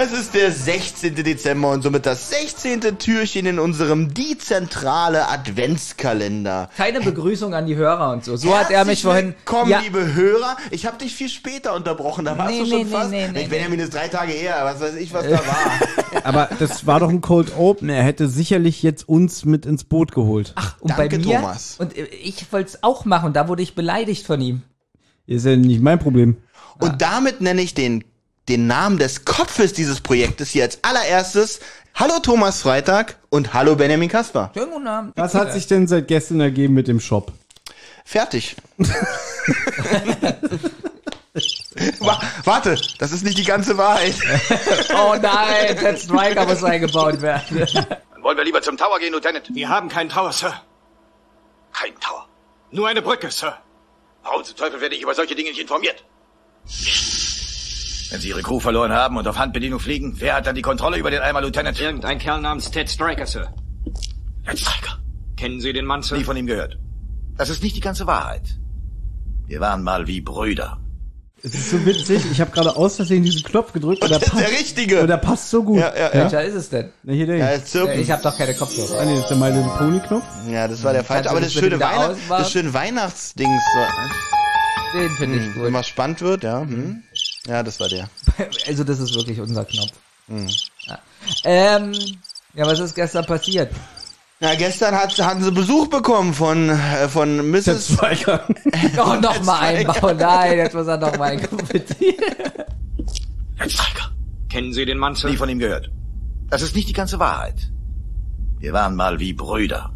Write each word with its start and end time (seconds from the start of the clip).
Es 0.00 0.12
ist 0.12 0.32
der 0.32 0.52
16. 0.52 1.16
Dezember 1.16 1.72
und 1.72 1.82
somit 1.82 2.06
das 2.06 2.30
16. 2.30 2.98
Türchen 3.00 3.46
in 3.46 3.58
unserem 3.58 4.14
Die 4.14 4.38
Zentrale 4.38 5.26
Adventskalender. 5.28 6.70
Keine 6.76 7.00
Begrüßung 7.00 7.52
an 7.52 7.66
die 7.66 7.74
Hörer 7.74 8.12
und 8.12 8.24
so. 8.24 8.36
So 8.36 8.56
hat 8.56 8.70
er 8.70 8.84
mich 8.84 9.02
Herzlich 9.02 9.02
vorhin. 9.02 9.34
Willkommen, 9.34 9.70
Ja, 9.72 9.80
liebe 9.80 10.14
Hörer. 10.14 10.56
Ich 10.70 10.86
habe 10.86 10.98
dich 10.98 11.16
viel 11.16 11.28
später 11.28 11.74
unterbrochen. 11.74 12.26
Da 12.26 12.38
warst 12.38 12.52
Nee, 12.52 12.60
du 12.60 12.66
schon 12.66 12.78
nee, 12.78 12.84
nee, 12.84 12.90
fast. 12.92 13.10
nee, 13.10 13.28
nee, 13.32 13.42
ich 13.42 13.48
Benjamin 13.48 13.80
ist 13.80 13.92
drei 13.92 14.06
Tage 14.06 14.30
her. 14.30 14.60
Was 14.62 14.80
weiß 14.80 14.94
ich, 14.94 15.12
was 15.12 15.24
da 15.24 15.32
war. 15.32 15.80
Aber 16.22 16.48
das 16.60 16.86
war 16.86 17.00
doch 17.00 17.08
ein 17.08 17.20
Cold 17.20 17.56
Open. 17.58 17.88
Er 17.88 18.04
hätte 18.04 18.28
sicherlich 18.28 18.84
jetzt 18.84 19.08
uns 19.08 19.44
mit 19.44 19.66
ins 19.66 19.82
Boot 19.82 20.12
geholt. 20.12 20.52
ach, 20.54 20.76
und 20.78 20.90
Danke, 20.96 21.18
bei 21.18 21.24
mir. 21.24 21.36
Thomas. 21.38 21.74
Und 21.76 21.96
äh, 21.98 22.04
ich 22.04 22.52
wollte 22.52 22.68
es 22.68 22.82
auch 22.84 23.04
machen. 23.04 23.32
Da 23.32 23.48
wurde 23.48 23.62
ich 23.64 23.74
beleidigt 23.74 24.24
von 24.24 24.40
ihm. 24.40 24.62
Ist 25.26 25.44
ja 25.44 25.56
nicht 25.56 25.82
mein 25.82 25.98
Problem. 25.98 26.36
Und 26.78 27.02
damit 27.02 27.40
nenne 27.40 27.62
ich 27.62 27.74
den, 27.74 28.04
den 28.48 28.66
Namen 28.66 28.98
des 28.98 29.24
Kopfes 29.24 29.72
dieses 29.72 30.00
Projektes 30.00 30.50
hier 30.50 30.64
als 30.64 30.78
allererstes. 30.82 31.60
Hallo 31.94 32.18
Thomas 32.22 32.62
Freitag 32.62 33.16
und 33.28 33.52
hallo 33.54 33.76
Benjamin 33.76 34.08
Kasper. 34.08 34.50
Schönen 34.54 34.70
guten 34.72 34.86
Abend. 34.86 35.12
Was 35.16 35.34
hat 35.34 35.52
sich 35.52 35.66
denn 35.66 35.86
seit 35.86 36.08
gestern 36.08 36.40
ergeben 36.40 36.74
mit 36.74 36.88
dem 36.88 37.00
Shop? 37.00 37.32
Fertig. 38.04 38.56
Wa- 42.00 42.20
Warte, 42.44 42.76
das 42.98 43.12
ist 43.12 43.24
nicht 43.24 43.38
die 43.38 43.44
ganze 43.44 43.76
Wahrheit. 43.76 44.14
Oh 44.94 45.14
nein, 45.20 45.76
der 45.80 45.96
Striker 45.96 46.46
muss 46.46 46.64
eingebaut 46.64 47.20
werden. 47.22 47.66
Dann 47.74 48.22
wollen 48.22 48.36
wir 48.36 48.44
lieber 48.44 48.62
zum 48.62 48.76
Tower 48.76 48.98
gehen, 48.98 49.12
Lieutenant. 49.12 49.48
Wir 49.54 49.68
haben 49.68 49.88
keinen 49.88 50.08
Tower, 50.08 50.32
Sir. 50.32 50.52
Kein 51.72 51.94
Tower. 52.00 52.26
Nur 52.70 52.88
eine 52.88 53.02
Brücke, 53.02 53.30
Sir. 53.30 53.56
Warum 54.24 54.42
zum 54.44 54.56
Teufel 54.56 54.80
werde 54.80 54.96
ich 54.96 55.02
über 55.02 55.14
solche 55.14 55.34
Dinge 55.36 55.50
nicht 55.50 55.60
informiert? 55.60 56.02
Wenn 58.10 58.20
Sie 58.20 58.28
Ihre 58.28 58.42
Crew 58.42 58.58
verloren 58.60 58.92
haben 58.92 59.16
und 59.16 59.26
auf 59.28 59.38
Handbedienung 59.38 59.80
fliegen, 59.80 60.14
wer 60.18 60.34
hat 60.36 60.46
dann 60.46 60.54
die 60.54 60.62
Kontrolle 60.62 60.96
über 60.98 61.10
den 61.10 61.20
Eimer, 61.20 61.40
Lieutenant? 61.42 61.78
Irgendein 61.80 62.18
Kerl 62.18 62.40
namens 62.40 62.70
Ted 62.70 62.88
Striker, 62.88 63.26
Sir. 63.26 63.52
Ein 64.46 64.56
Streiker. 64.56 64.98
Kennen 65.36 65.60
Sie 65.60 65.72
den 65.72 65.84
Mann, 65.84 66.02
Sir? 66.02 66.16
Nie 66.16 66.24
von 66.24 66.36
ihm 66.36 66.46
gehört. 66.46 66.78
Das 67.36 67.50
ist 67.50 67.62
nicht 67.62 67.76
die 67.76 67.80
ganze 67.80 68.06
Wahrheit. 68.06 68.42
Wir 69.46 69.60
waren 69.60 69.82
mal 69.82 70.06
wie 70.06 70.20
Brüder. 70.20 70.78
Es 71.40 71.54
ist 71.54 71.70
so 71.70 71.86
witzig. 71.86 72.22
Ich 72.32 72.40
habe 72.40 72.50
gerade 72.50 72.74
aus 72.76 72.96
Versehen 72.96 73.22
diesen 73.22 73.44
Knopf 73.44 73.72
gedrückt 73.72 74.02
und 74.02 74.10
der 74.10 74.18
Das 74.18 74.26
ist 74.28 74.36
der 74.36 74.42
passt, 74.44 74.58
Richtige. 74.58 75.00
und 75.02 75.06
der 75.06 75.18
passt 75.18 75.50
so 75.50 75.62
gut. 75.62 75.78
Ja, 75.78 75.94
ja, 75.94 76.06
ja. 76.08 76.14
Welcher 76.14 76.42
ist 76.42 76.54
es 76.54 76.68
denn? 76.70 76.90
Na, 77.04 77.12
hier 77.12 77.26
der. 77.26 77.36
Ja, 77.36 77.48
ist 77.50 77.68
Zirpen. 77.68 78.00
Ich 78.00 78.10
habe 78.10 78.22
doch 78.22 78.36
keine 78.36 78.54
Kopfhörer. 78.54 79.00
ah, 79.00 79.04
nee, 79.04 79.14
das 79.14 79.20
ist 79.22 79.28
der 79.28 79.36
My 79.36 79.46
Little 79.50 79.70
Pony 79.78 80.00
Knopf. 80.00 80.24
Ja, 80.50 80.66
das 80.66 80.82
war 80.82 80.92
der 80.92 81.04
falsche. 81.04 81.30
Aber 81.30 81.40
das 81.40 81.52
das 81.52 81.62
schöne, 81.62 81.78
Weihnacht, 81.78 82.16
das 82.28 82.50
schöne 82.50 82.74
Weihnachtsdings, 82.74 83.62
so, 83.72 84.98
Den 84.98 85.10
finde 85.10 85.36
ich 85.38 85.54
wenn 85.54 85.62
gut. 85.62 85.70
man 85.70 85.84
spannend 85.84 86.22
wird, 86.22 86.42
ja. 86.42 86.62
Hm. 86.62 87.04
Ja, 87.48 87.62
das 87.62 87.80
war 87.80 87.88
der. 87.88 88.08
Also 88.66 88.84
das 88.84 89.00
ist 89.00 89.14
wirklich 89.14 89.40
unser 89.40 89.64
Knopf. 89.64 89.92
Hm. 90.28 90.48
Ja. 90.82 90.98
Ähm, 91.44 91.94
ja, 92.54 92.66
was 92.66 92.78
ist 92.78 92.94
gestern 92.94 93.24
passiert? 93.24 93.72
Ja, 94.40 94.54
gestern 94.54 94.94
hat, 94.94 95.18
hatten 95.18 95.42
sie 95.42 95.50
Besuch 95.50 95.88
bekommen 95.88 96.34
von, 96.34 96.68
äh, 96.68 97.08
von 97.08 97.50
Mrs. 97.50 97.94
Striker. 97.94 98.46
Oh, 98.98 99.14
noch 99.14 99.42
mal 99.42 99.60
einbauen. 99.60 100.16
Nein, 100.16 100.58
jetzt 100.58 100.74
muss 100.74 100.86
er 100.86 100.98
noch 100.98 101.16
mal 101.16 101.30
einkommentieren. 101.30 102.14
Ein 103.58 103.70
Streiker. 103.70 104.10
Kennen 104.48 104.72
Sie 104.72 104.84
den 104.84 104.98
Mann, 104.98 105.14
Sir? 105.14 105.30
Nie 105.30 105.36
von 105.36 105.48
ihm 105.48 105.58
gehört. 105.58 105.90
Das 106.50 106.62
ist 106.62 106.76
nicht 106.76 106.88
die 106.88 106.92
ganze 106.92 107.18
Wahrheit. 107.18 107.70
Wir 108.58 108.72
waren 108.72 108.94
mal 108.94 109.18
wie 109.18 109.32
Brüder. 109.32 109.92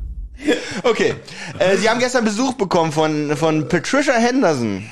Okay. 0.82 1.14
Äh, 1.58 1.76
sie 1.76 1.88
haben 1.88 2.00
gestern 2.00 2.24
Besuch 2.24 2.54
bekommen 2.54 2.90
von, 2.90 3.36
von 3.36 3.68
Patricia 3.68 4.14
Henderson. 4.14 4.84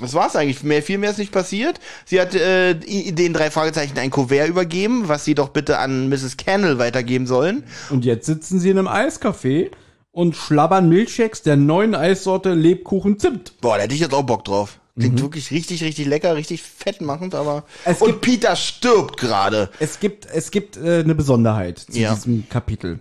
Das 0.00 0.12
war's 0.14 0.34
eigentlich. 0.34 0.62
Mehr, 0.64 0.82
viel 0.82 0.98
mehr 0.98 1.10
ist 1.10 1.18
nicht 1.18 1.30
passiert. 1.32 1.78
Sie 2.04 2.20
hat 2.20 2.34
äh, 2.34 2.74
den 2.74 3.32
drei 3.32 3.50
Fragezeichen 3.50 3.96
ein 3.98 4.10
Kuvert 4.10 4.48
übergeben, 4.48 5.08
was 5.08 5.24
sie 5.24 5.34
doch 5.34 5.50
bitte 5.50 5.78
an 5.78 6.08
Mrs. 6.08 6.36
Cannell 6.36 6.78
weitergeben 6.78 7.26
sollen. 7.26 7.64
Und 7.90 8.04
jetzt 8.04 8.26
sitzen 8.26 8.58
sie 8.58 8.70
in 8.70 8.78
einem 8.78 8.88
Eiscafé 8.88 9.70
und 10.10 10.34
schlabbern 10.36 10.88
Milchshakes 10.88 11.42
der 11.42 11.56
neuen 11.56 11.94
Eissorte 11.94 12.54
Lebkuchen 12.54 13.18
Zimt. 13.20 13.60
Boah, 13.60 13.76
da 13.76 13.84
hätte 13.84 13.94
ich 13.94 14.00
jetzt 14.00 14.14
auch 14.14 14.22
Bock 14.24 14.44
drauf. 14.44 14.80
Klingt 14.96 15.20
wirklich 15.20 15.50
richtig, 15.50 15.82
richtig 15.82 16.06
lecker, 16.06 16.36
richtig 16.36 16.62
fettmachend, 16.62 17.34
aber. 17.34 17.64
Es 17.84 18.00
Und 18.00 18.08
gibt- 18.08 18.20
Peter 18.20 18.54
stirbt 18.54 19.16
gerade. 19.16 19.70
Es 19.80 19.98
gibt, 19.98 20.26
es 20.32 20.52
gibt 20.52 20.76
äh, 20.76 21.00
eine 21.00 21.16
Besonderheit 21.16 21.78
zu 21.80 21.98
Ja. 21.98 22.14
diesem 22.14 22.48
Kapitel. 22.48 23.00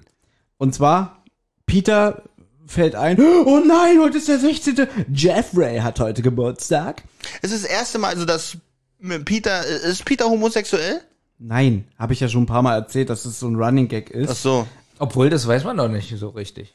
Und 0.58 0.74
zwar, 0.74 1.24
Peter 1.68 2.24
fällt 2.66 2.96
ein, 2.96 3.20
oh 3.20 3.62
nein, 3.66 4.00
heute 4.00 4.18
ist 4.18 4.28
der 4.28 4.40
16. 4.40 4.88
Jeffrey 5.14 5.80
hat 5.80 6.00
heute 6.00 6.22
Geburtstag. 6.22 7.04
Es 7.42 7.52
ist 7.52 7.64
das 7.64 7.72
erste 7.72 8.00
Mal, 8.00 8.10
also 8.10 8.26
dass 8.26 8.58
Peter, 9.26 9.66
ist 9.66 10.06
Peter 10.06 10.26
homosexuell? 10.26 11.02
Nein, 11.40 11.86
habe 11.98 12.14
ich 12.14 12.20
ja 12.20 12.30
schon 12.30 12.44
ein 12.44 12.48
paar 12.48 12.62
Mal 12.62 12.76
erzählt, 12.76 13.10
dass 13.10 13.26
es 13.26 13.40
so 13.40 13.48
ein 13.48 13.56
Running 13.56 13.88
Gag 13.88 14.10
ist. 14.12 14.30
Ach 14.30 14.36
so. 14.36 14.68
Obwohl, 15.00 15.30
das 15.30 15.48
weiß 15.48 15.66
man 15.66 15.76
doch 15.78 15.90
nicht 15.90 16.16
so 16.18 16.30
richtig. 16.30 16.74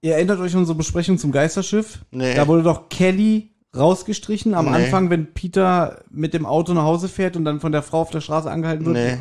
Ihr 0.00 0.14
erinnert 0.14 0.38
euch 0.38 0.52
an 0.54 0.60
unsere 0.60 0.78
Besprechung 0.78 1.18
zum 1.18 1.32
Geisterschiff? 1.32 2.00
Nee. 2.12 2.34
Da 2.34 2.46
wurde 2.46 2.62
doch 2.62 2.88
Kelly 2.88 3.50
rausgestrichen 3.76 4.54
am 4.54 4.66
Nee. 4.66 4.84
Anfang, 4.84 5.10
wenn 5.10 5.34
Peter 5.34 6.04
mit 6.10 6.34
dem 6.34 6.46
Auto 6.46 6.72
nach 6.74 6.84
Hause 6.84 7.08
fährt 7.08 7.36
und 7.36 7.44
dann 7.44 7.60
von 7.60 7.72
der 7.72 7.82
Frau 7.82 8.02
auf 8.02 8.10
der 8.10 8.20
Straße 8.20 8.50
angehalten 8.50 8.86
wird. 8.86 8.96
Nee. 8.96 9.18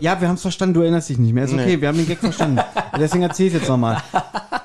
Ja, 0.00 0.20
wir 0.20 0.28
haben 0.28 0.34
es 0.34 0.42
verstanden, 0.42 0.74
du 0.74 0.80
erinnerst 0.82 1.08
dich 1.08 1.18
nicht 1.18 1.32
mehr. 1.32 1.44
Ist 1.44 1.52
okay, 1.54 1.76
Nee. 1.76 1.80
wir 1.80 1.88
haben 1.88 1.96
den 1.96 2.06
Gag 2.08 2.18
verstanden. 2.18 2.60
Deswegen 2.98 3.22
erzähl 3.22 3.46
ich 3.48 3.52
jetzt 3.54 3.68
nochmal. 3.68 4.02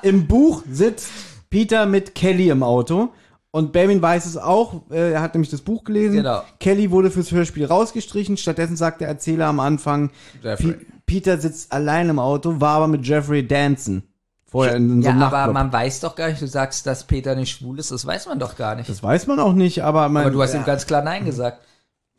Im 0.02 0.26
Buch 0.26 0.62
sitzt 0.70 1.08
Peter 1.48 1.86
mit 1.86 2.14
Kelly 2.14 2.48
im 2.50 2.62
Auto 2.62 3.10
und 3.52 3.72
Benjamin 3.72 4.02
weiß 4.02 4.26
es 4.26 4.36
auch. 4.36 4.82
äh, 4.90 5.12
Er 5.12 5.22
hat 5.22 5.34
nämlich 5.34 5.50
das 5.50 5.60
Buch 5.60 5.84
gelesen. 5.84 6.16
Genau. 6.16 6.42
Kelly 6.58 6.90
wurde 6.90 7.10
fürs 7.10 7.30
Hörspiel 7.30 7.66
rausgestrichen. 7.66 8.36
Stattdessen 8.36 8.76
sagt 8.76 9.00
der 9.00 9.08
Erzähler 9.08 9.46
am 9.46 9.60
Anfang, 9.60 10.10
Jeffrey. 10.42 10.74
Peter 11.06 11.38
sitzt 11.38 11.72
allein 11.72 12.08
im 12.08 12.18
Auto, 12.18 12.60
war 12.60 12.76
aber 12.76 12.88
mit 12.88 13.06
Jeffrey 13.06 13.46
dancen. 13.46 14.02
Vorher 14.44 14.74
in, 14.76 14.90
in 14.90 15.02
so 15.02 15.06
Ja, 15.08 15.12
einem 15.12 15.22
aber 15.22 15.36
Nachtclub. 15.36 15.54
man 15.54 15.72
weiß 15.72 16.00
doch 16.00 16.14
gar 16.16 16.28
nicht, 16.28 16.42
du 16.42 16.46
sagst, 16.48 16.86
dass 16.86 17.06
Peter 17.06 17.34
nicht 17.36 17.50
schwul 17.56 17.78
ist, 17.78 17.90
das 17.90 18.04
weiß 18.04 18.26
man 18.26 18.38
doch 18.38 18.56
gar 18.56 18.74
nicht. 18.74 18.88
Das 18.88 19.02
weiß 19.02 19.26
man 19.28 19.38
auch 19.38 19.54
nicht, 19.54 19.82
aber 19.82 20.08
man. 20.10 20.24
aber 20.24 20.30
du 20.32 20.42
hast 20.42 20.52
ja, 20.52 20.60
ihm 20.60 20.66
ganz 20.66 20.86
klar 20.86 21.02
Nein 21.02 21.24
gesagt. 21.24 21.62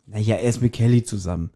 Naja, 0.07 0.35
er 0.37 0.49
ist 0.49 0.61
mit 0.61 0.73
Kelly 0.73 1.03
zusammen. 1.03 1.51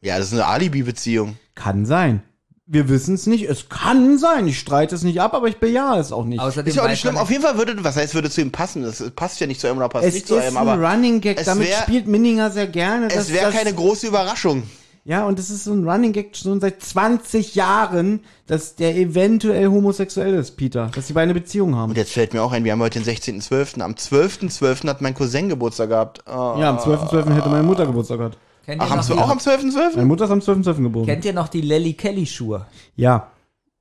Ja, 0.00 0.18
das 0.18 0.28
ist 0.28 0.32
eine 0.34 0.46
Alibi-Beziehung. 0.46 1.36
Kann 1.54 1.86
sein. 1.86 2.22
Wir 2.70 2.88
wissen 2.90 3.14
es 3.14 3.26
nicht. 3.26 3.44
Es 3.48 3.68
kann 3.70 4.18
sein. 4.18 4.46
Ich 4.46 4.58
streite 4.58 4.94
es 4.94 5.02
nicht 5.02 5.20
ab, 5.20 5.32
aber 5.34 5.48
ich 5.48 5.56
bejahe 5.56 5.98
es 5.98 6.12
auch 6.12 6.24
nicht. 6.24 6.38
Außerdem 6.38 6.68
Ist 6.68 6.76
ja 6.76 6.82
auch 6.82 6.84
weiß 6.84 6.90
nicht 6.92 7.00
schlimm. 7.00 7.14
man 7.14 7.22
Auf 7.22 7.30
jeden 7.30 7.42
Fall 7.42 7.56
würde, 7.56 7.82
was 7.82 7.96
heißt, 7.96 8.14
würde 8.14 8.30
zu 8.30 8.42
ihm 8.42 8.52
passen? 8.52 8.82
Das 8.82 9.02
passt 9.16 9.40
ja 9.40 9.46
nicht 9.46 9.58
zu 9.60 9.66
einem 9.66 9.78
oder 9.78 9.88
passt 9.88 10.06
es 10.06 10.14
nicht 10.14 10.24
ist 10.24 10.28
zu 10.28 10.36
einem, 10.36 10.56
ein 10.56 10.68
aber 10.68 10.86
Running 10.92 11.20
Gag. 11.22 11.38
es 11.38 11.46
Damit 11.46 11.68
wär- 11.68 11.78
spielt 11.82 12.06
Minninger 12.06 12.50
sehr 12.50 12.66
gerne. 12.66 13.06
es 13.06 13.14
dass 13.14 13.32
wäre 13.32 13.46
das- 13.46 13.54
keine 13.54 13.72
große 13.72 14.06
Überraschung. 14.06 14.64
Ja, 15.04 15.24
und 15.24 15.38
es 15.38 15.48
ist 15.48 15.64
so 15.64 15.72
ein 15.72 15.88
Running 15.88 16.12
Gag 16.12 16.36
schon 16.36 16.60
seit 16.60 16.82
20 16.82 17.54
Jahren, 17.54 18.20
dass 18.46 18.74
der 18.76 18.94
eventuell 18.94 19.68
homosexuell 19.68 20.34
ist, 20.34 20.58
Peter. 20.58 20.90
Dass 20.94 21.06
sie 21.06 21.14
beide 21.14 21.30
eine 21.30 21.40
Beziehung 21.40 21.74
haben. 21.76 21.90
Und 21.92 21.96
jetzt 21.96 22.12
fällt 22.12 22.34
mir 22.34 22.42
auch 22.42 22.52
ein, 22.52 22.64
wir 22.64 22.72
haben 22.72 22.82
heute 22.82 23.00
den 23.00 23.06
16.12. 23.06 23.80
Am 23.80 23.94
12.12. 23.94 24.86
hat 24.88 25.00
mein 25.00 25.14
Cousin 25.14 25.48
Geburtstag 25.48 25.88
gehabt. 25.88 26.22
Oh. 26.26 26.56
ja, 26.60 26.68
am 26.68 26.76
12.12. 26.78 27.32
hätte 27.32 27.48
meine 27.48 27.62
Mutter 27.62 27.86
Geburtstag 27.86 28.18
gehabt. 28.18 28.36
Kennt 28.68 28.82
Ach, 28.82 28.86
ihr, 28.86 28.90
haben 28.90 28.98
noch 28.98 29.06
die, 29.06 29.12
auch 29.14 29.30
am 29.30 29.38
12.12.? 29.38 29.94
Meine 29.94 30.04
Mutter 30.04 30.26
ist 30.26 30.30
am 30.30 30.40
12.12. 30.40 30.82
geboren. 30.82 31.06
kennt 31.06 31.24
ihr 31.24 31.32
noch 31.32 31.48
die 31.48 31.62
Lelly 31.62 31.94
Kelly 31.94 32.26
Schuhe? 32.26 32.66
Ja. 32.96 33.28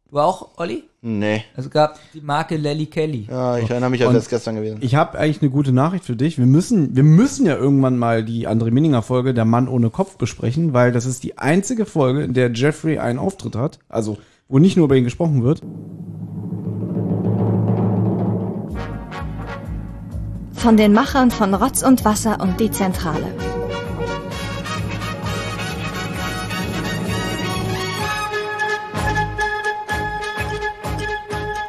Du 0.10 0.18
auch, 0.18 0.52
Olli? 0.56 0.86
Nee. 1.02 1.44
Es 1.58 1.70
gab 1.70 2.00
die 2.14 2.22
Marke 2.22 2.56
Lelly 2.56 2.86
Kelly. 2.86 3.28
Ja, 3.30 3.58
ich 3.58 3.70
erinnere 3.70 3.90
mich, 3.90 4.02
als 4.02 4.12
wäre 4.12 4.20
es 4.20 4.30
gestern 4.30 4.56
gewesen. 4.56 4.78
Ich 4.80 4.96
habe 4.96 5.20
eigentlich 5.20 5.42
eine 5.42 5.52
gute 5.52 5.74
Nachricht 5.74 6.06
für 6.06 6.16
dich. 6.16 6.38
Wir 6.38 6.46
müssen, 6.46 6.96
wir 6.96 7.04
müssen 7.04 7.46
ja 7.46 7.58
irgendwann 7.58 7.98
mal 7.98 8.24
die 8.24 8.48
André 8.48 8.72
Minninger 8.72 9.02
Folge 9.02 9.34
Der 9.34 9.44
Mann 9.44 9.68
ohne 9.68 9.90
Kopf 9.90 10.16
besprechen, 10.16 10.72
weil 10.72 10.94
das 10.94 11.06
ist 11.06 11.22
die 11.24 11.38
einzige 11.38 11.86
Folge, 11.86 12.24
in 12.24 12.34
der 12.34 12.54
Jeffrey 12.54 12.98
einen 12.98 13.20
Auftritt 13.20 13.58
hat. 13.58 13.80
Also, 13.90 14.18
wo 14.48 14.58
nicht 14.58 14.78
nur 14.78 14.86
über 14.86 14.96
ihn 14.96 15.04
gesprochen 15.04 15.44
wird. 15.44 15.62
Von 20.54 20.78
den 20.78 20.94
Machern 20.94 21.30
von 21.30 21.54
Rotz 21.54 21.84
und 21.84 22.06
Wasser 22.06 22.40
und 22.40 22.62
die 22.62 22.72
Zentrale. 22.72 23.26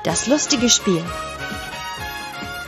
Das 0.09 0.27
lustige 0.27 0.71
Spiel. 0.71 1.03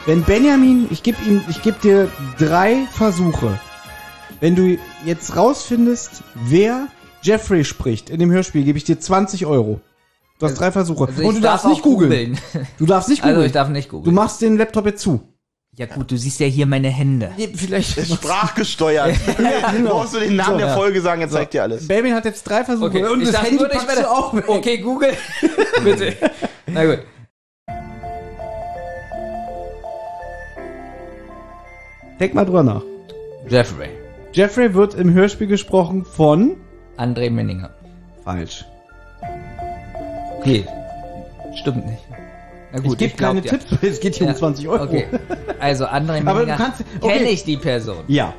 Wenn 0.04 0.22
Benjamin, 0.24 0.86
ich 0.90 1.02
gebe 1.02 1.16
ihm, 1.26 1.40
ich 1.48 1.62
gebe 1.62 1.78
dir 1.82 2.10
drei 2.38 2.86
Versuche. 2.92 3.58
Wenn 4.40 4.54
du 4.54 4.76
jetzt 5.06 5.34
rausfindest, 5.36 6.22
wer 6.34 6.88
Jeffrey 7.22 7.64
spricht 7.64 8.10
in 8.10 8.18
dem 8.20 8.30
Hörspiel, 8.30 8.62
gebe 8.64 8.76
ich 8.76 8.84
dir 8.84 9.00
20 9.00 9.46
Euro. 9.46 9.80
Du 10.38 10.44
hast 10.44 10.56
drei 10.60 10.70
Versuche. 10.70 11.06
Also 11.06 11.22
Und 11.22 11.36
du 11.36 11.40
darf 11.40 11.62
darfst 11.62 11.68
nicht 11.68 11.80
googeln. 11.82 12.38
Du 12.76 12.84
darfst 12.84 13.08
nicht 13.08 13.22
googeln. 13.22 13.36
Also 13.36 13.46
ich 13.46 13.52
darf 13.52 13.70
nicht 13.70 13.88
du 13.90 13.96
googeln. 13.96 14.14
machst 14.14 14.42
den 14.42 14.58
Laptop 14.58 14.84
jetzt 14.84 15.00
zu. 15.00 15.20
Ja 15.78 15.86
gut, 15.86 16.10
du 16.10 16.18
siehst 16.18 16.40
ja 16.40 16.46
hier 16.46 16.66
meine 16.66 16.88
Hände. 16.90 17.30
Vielleicht. 17.54 17.96
Ist 17.96 18.12
sprachgesteuert. 18.12 19.16
Du 19.78 19.84
brauchst 19.88 20.12
du 20.12 20.18
den 20.20 20.36
Namen 20.36 20.58
So, 20.58 20.58
der. 20.58 20.74
Folge 20.74 21.00
sagen, 21.00 21.22
er 21.22 21.30
zeigt 21.30 21.54
dir 21.54 21.62
alles. 21.62 21.88
Benjamin 21.88 22.12
hat 22.16 22.26
jetzt 22.26 22.42
drei 22.42 22.64
Versuche. 22.64 22.88
Okay, 22.88 23.04
und 23.04 23.20
ich 23.22 23.28
das 23.28 23.36
dachte 23.36 23.46
Handy 23.46 23.62
nur, 23.62 23.66
ich 23.72 23.72
packst 23.78 23.88
werde 23.88 24.02
du 24.02 24.10
auch 24.10 24.34
weg. 24.34 24.44
Okay, 24.46 24.76
Google. 24.76 25.14
Bitte. 25.82 26.16
Na 26.66 26.84
gut. 26.84 26.98
Denk 32.20 32.34
mal 32.34 32.44
drüber 32.44 32.62
nach. 32.62 32.82
Jeffrey. 33.48 33.88
Jeffrey 34.32 34.74
wird 34.74 34.94
im 34.94 35.12
Hörspiel 35.12 35.46
gesprochen 35.46 36.04
von... 36.04 36.56
André 36.96 37.30
Menninger. 37.30 37.70
Falsch. 38.24 38.64
Nee, 40.44 40.64
stimmt 41.56 41.86
nicht. 41.86 42.02
Na 42.72 42.84
Ich 42.84 42.96
gebe 42.98 43.14
keine 43.16 43.40
dir. 43.40 43.50
Tipps, 43.50 43.66
es 43.82 44.00
geht 44.00 44.14
hier 44.16 44.26
Ja. 44.26 44.32
um 44.32 44.38
20 44.38 44.68
Euro. 44.68 44.84
Okay. 44.84 45.06
Also 45.58 45.86
André 45.86 46.20
Aber 46.20 46.40
du 46.40 46.46
Menninger, 46.46 46.56
kannst- 46.56 46.84
okay. 47.00 47.14
kenne 47.18 47.30
ich 47.30 47.44
die 47.44 47.56
Person. 47.56 48.04
Ja. 48.06 48.34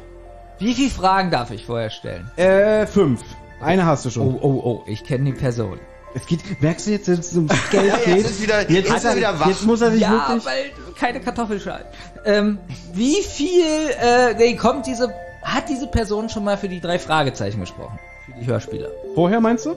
Wie 0.60 0.74
viele 0.74 0.90
Fragen 0.90 1.32
darf 1.32 1.52
ich 1.52 1.66
vorher 1.66 1.90
stellen? 1.90 2.30
Äh, 2.38 2.86
fünf. 2.86 3.22
Eine 3.60 3.86
hast 3.86 4.06
du 4.06 4.10
schon. 4.12 4.36
Oh, 4.36 4.40
oh, 4.42 4.62
oh, 4.64 4.84
ich 4.88 5.04
kenne 5.04 5.26
die 5.26 5.34
Person. 5.34 5.80
Es 6.14 6.26
geht, 6.26 6.62
merkst 6.62 6.88
du 6.88 6.92
jetzt, 6.92 7.08
dass 7.08 7.20
es 7.20 7.36
ums 7.36 7.54
Geld 7.70 7.86
Ja, 7.88 7.96
geht? 7.98 8.18
jetzt 8.18 8.30
ist 8.32 8.42
wieder, 8.42 8.70
jetzt 8.70 8.94
ist 8.94 9.04
er 9.06 9.16
wieder 9.16 9.40
wach. 9.40 9.48
Jetzt 9.48 9.66
muss 9.66 9.82
er 9.82 9.92
sich 9.92 10.02
Ja, 10.02 10.28
wirklich... 10.30 10.46
weil 10.46 10.72
keine 11.00 11.20
Kartoffelschalen. 11.22 11.86
Ähm, 12.26 12.60
wie 12.94 13.22
viel, 13.24 13.66
äh, 14.02 14.34
nee, 14.38 14.56
kommt 14.56 14.88
diese, 14.88 15.14
hat 15.42 15.70
diese 15.70 15.88
Person 15.88 16.30
schon 16.30 16.44
mal 16.44 16.58
für 16.58 16.68
die 16.70 16.82
drei 16.82 17.00
Fragezeichen 17.00 17.62
gesprochen? 17.62 17.98
Für 18.26 18.40
die 18.40 18.46
Hörspieler. 18.46 18.90
Vorher 19.16 19.40
meinst 19.40 19.66
du? 19.66 19.76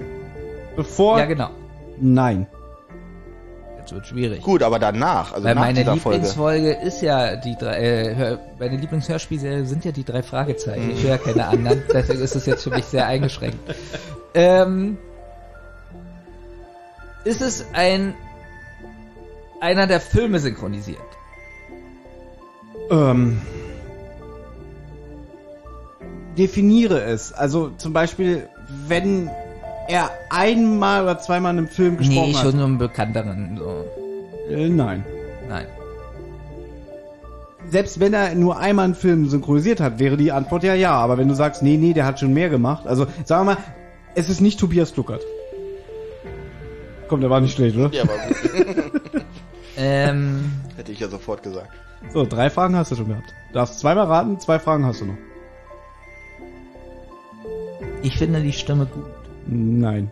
Bevor? 0.76 1.18
Ja, 1.18 1.26
genau. 1.26 1.50
Nein. 2.00 2.46
Jetzt 3.78 3.92
wird 3.92 4.06
schwierig. 4.06 4.42
Gut, 4.42 4.62
aber 4.62 4.78
danach, 4.78 5.32
also 5.34 5.44
Weil 5.44 5.54
nach 5.54 5.62
meine 5.62 5.80
dieser 5.80 5.96
Folge. 5.96 6.16
Lieblingsfolge 6.18 6.72
ist 6.72 7.00
ja 7.02 7.36
die 7.36 7.54
drei, 7.54 7.78
äh, 7.80 8.14
Hör, 8.16 8.38
meine 8.58 8.76
Lieblingshörspielserie 8.78 9.66
sind 9.66 9.84
ja 9.84 9.92
die 9.92 10.04
drei 10.04 10.22
Fragezeichen. 10.22 10.90
Ich 10.90 11.02
höre 11.02 11.10
ja 11.10 11.18
keine 11.18 11.46
anderen, 11.46 11.82
deswegen 11.92 12.22
ist 12.22 12.34
es 12.34 12.46
jetzt 12.46 12.64
für 12.64 12.70
mich 12.70 12.84
sehr 12.86 13.06
eingeschränkt. 13.06 13.58
Ähm, 14.36 14.98
ist 17.24 17.40
es 17.40 17.66
ein, 17.72 18.14
einer 19.60 19.86
der 19.86 20.00
Filme 20.00 20.38
synchronisiert? 20.38 20.98
Ähm, 22.90 23.40
definiere 26.36 27.02
es. 27.02 27.32
Also 27.32 27.70
zum 27.78 27.92
Beispiel, 27.92 28.48
wenn 28.86 29.30
er 29.88 30.10
einmal 30.30 31.02
oder 31.04 31.18
zweimal 31.18 31.52
in 31.52 31.58
einem 31.58 31.68
Film 31.68 31.96
gesprochen 31.96 32.28
Nee, 32.30 32.34
hat. 32.34 32.42
schon 32.42 32.58
so 32.58 32.64
einen 32.64 32.78
bekannteren, 32.78 33.58
so. 33.58 33.84
Äh, 34.50 34.68
nein. 34.68 35.04
Nein. 35.48 35.66
Selbst 37.70 37.98
wenn 38.00 38.12
er 38.12 38.34
nur 38.34 38.58
einmal 38.58 38.84
einen 38.86 38.94
Film 38.94 39.28
synchronisiert 39.28 39.80
hat, 39.80 39.98
wäre 39.98 40.16
die 40.16 40.32
Antwort 40.32 40.64
ja 40.64 40.74
ja. 40.74 40.92
Aber 40.92 41.16
wenn 41.16 41.28
du 41.28 41.34
sagst, 41.34 41.62
nee, 41.62 41.76
nee, 41.78 41.94
der 41.94 42.04
hat 42.04 42.20
schon 42.20 42.34
mehr 42.34 42.50
gemacht. 42.50 42.86
Also 42.86 43.06
sagen 43.24 43.46
wir 43.46 43.54
mal, 43.54 43.62
es 44.14 44.28
ist 44.28 44.40
nicht 44.40 44.60
Tobias 44.60 44.92
Gluckert. 44.92 45.22
Komm, 47.08 47.20
der 47.20 47.30
war 47.30 47.40
nicht 47.40 47.54
schlecht, 47.54 47.76
oder? 47.76 47.90
Ja, 47.92 48.02
aber 48.02 48.16
gut, 48.16 49.22
Ähm, 49.76 50.52
hätte 50.76 50.92
ich 50.92 51.00
ja 51.00 51.08
sofort 51.08 51.42
gesagt. 51.42 51.68
So, 52.12 52.24
drei 52.24 52.48
Fragen 52.48 52.76
hast 52.76 52.92
du 52.92 52.96
schon 52.96 53.08
gehabt. 53.08 53.34
Du 53.48 53.54
darfst 53.54 53.80
zweimal 53.80 54.06
raten, 54.06 54.38
zwei 54.38 54.58
Fragen 54.58 54.84
hast 54.84 55.00
du 55.00 55.06
noch. 55.06 55.16
ich 58.04 58.18
finde 58.18 58.40
die 58.40 58.52
Stimme 58.52 58.86
gut. 58.86 59.06
Nein. 59.46 60.10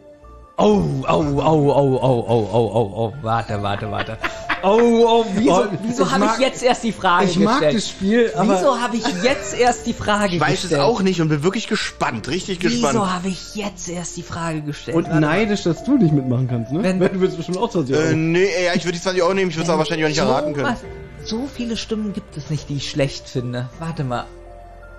Oh, 0.56 0.83
oh, 1.09 1.09
oh, 1.09 1.39
oh, 1.39 1.99
oh, 2.03 2.25
oh, 2.29 2.49
oh, 2.53 2.71
oh, 2.75 2.93
oh, 2.97 3.12
warte, 3.23 3.62
warte, 3.62 3.91
warte. 3.91 4.19
Oh, 4.64 4.79
oh, 5.06 5.26
wieso, 5.35 5.53
Oh, 5.53 5.64
wieso 5.82 6.05
ich 6.05 6.11
habe 6.12 6.25
mag- 6.25 6.35
ich 6.38 6.41
jetzt 6.47 6.62
erst 6.62 6.85
die 6.85 6.93
Frage 6.93 7.25
Ich 7.26 7.38
mag 7.38 7.55
gestellt? 7.61 7.76
das 7.76 7.88
Spiel, 7.88 8.32
aber 8.37 8.55
wieso 8.56 8.81
habe 8.81 8.97
ich 8.97 9.05
jetzt 9.23 9.59
erst 9.59 9.87
die 9.87 9.93
Frage 9.93 10.37
Ich 10.37 10.41
weiß 10.41 10.50
gestellt? 10.62 10.73
es 10.73 10.79
auch 10.79 11.03
nicht 11.03 11.20
und 11.20 11.29
bin 11.29 11.43
wirklich 11.43 11.67
gespannt, 11.67 12.29
richtig 12.29 12.61
gespannt. 12.61 12.94
Wieso 12.94 13.11
habe 13.11 13.29
ich 13.29 13.55
jetzt 13.56 13.88
erst 13.88 14.17
die 14.17 14.23
Frage 14.23 14.62
gestellt? 14.62 14.97
und 14.97 15.05
Warte 15.09 15.20
neidisch, 15.20 15.62
dass 15.64 15.82
du 15.85 15.97
nicht 15.97 16.12
mitmachen 16.12 16.47
kannst, 16.49 16.70
ne? 16.73 16.82
Wenn- 16.82 16.99
du 17.00 17.20
willst 17.20 17.37
bestimmt 17.37 17.59
auch 17.59 17.70
20 17.70 17.97
Euro. 17.97 18.05
Äh, 18.09 18.14
nee, 18.14 18.47
ja, 18.64 18.75
ich 18.75 18.85
würde 18.85 18.99
die 18.99 19.03
20 19.03 19.23
Euro 19.23 19.35
nehmen, 19.35 19.50
ich 19.50 19.56
würde 19.56 19.64
es 19.64 19.69
aber 19.70 19.79
wahrscheinlich 19.79 20.05
auch 20.06 20.11
nicht 20.11 20.19
erraten 20.19 20.53
können. 20.55 20.67
was- 20.67 21.29
So 21.29 21.49
viele 21.53 21.76
Stimmen 21.76 22.12
gibt 22.12 22.37
es 22.37 22.50
nicht, 22.50 22.69
die 22.69 22.76
ich 22.76 22.91
schlecht 22.91 23.29
finde. 23.29 23.69
Warte 23.81 24.05
mal. 24.05 24.26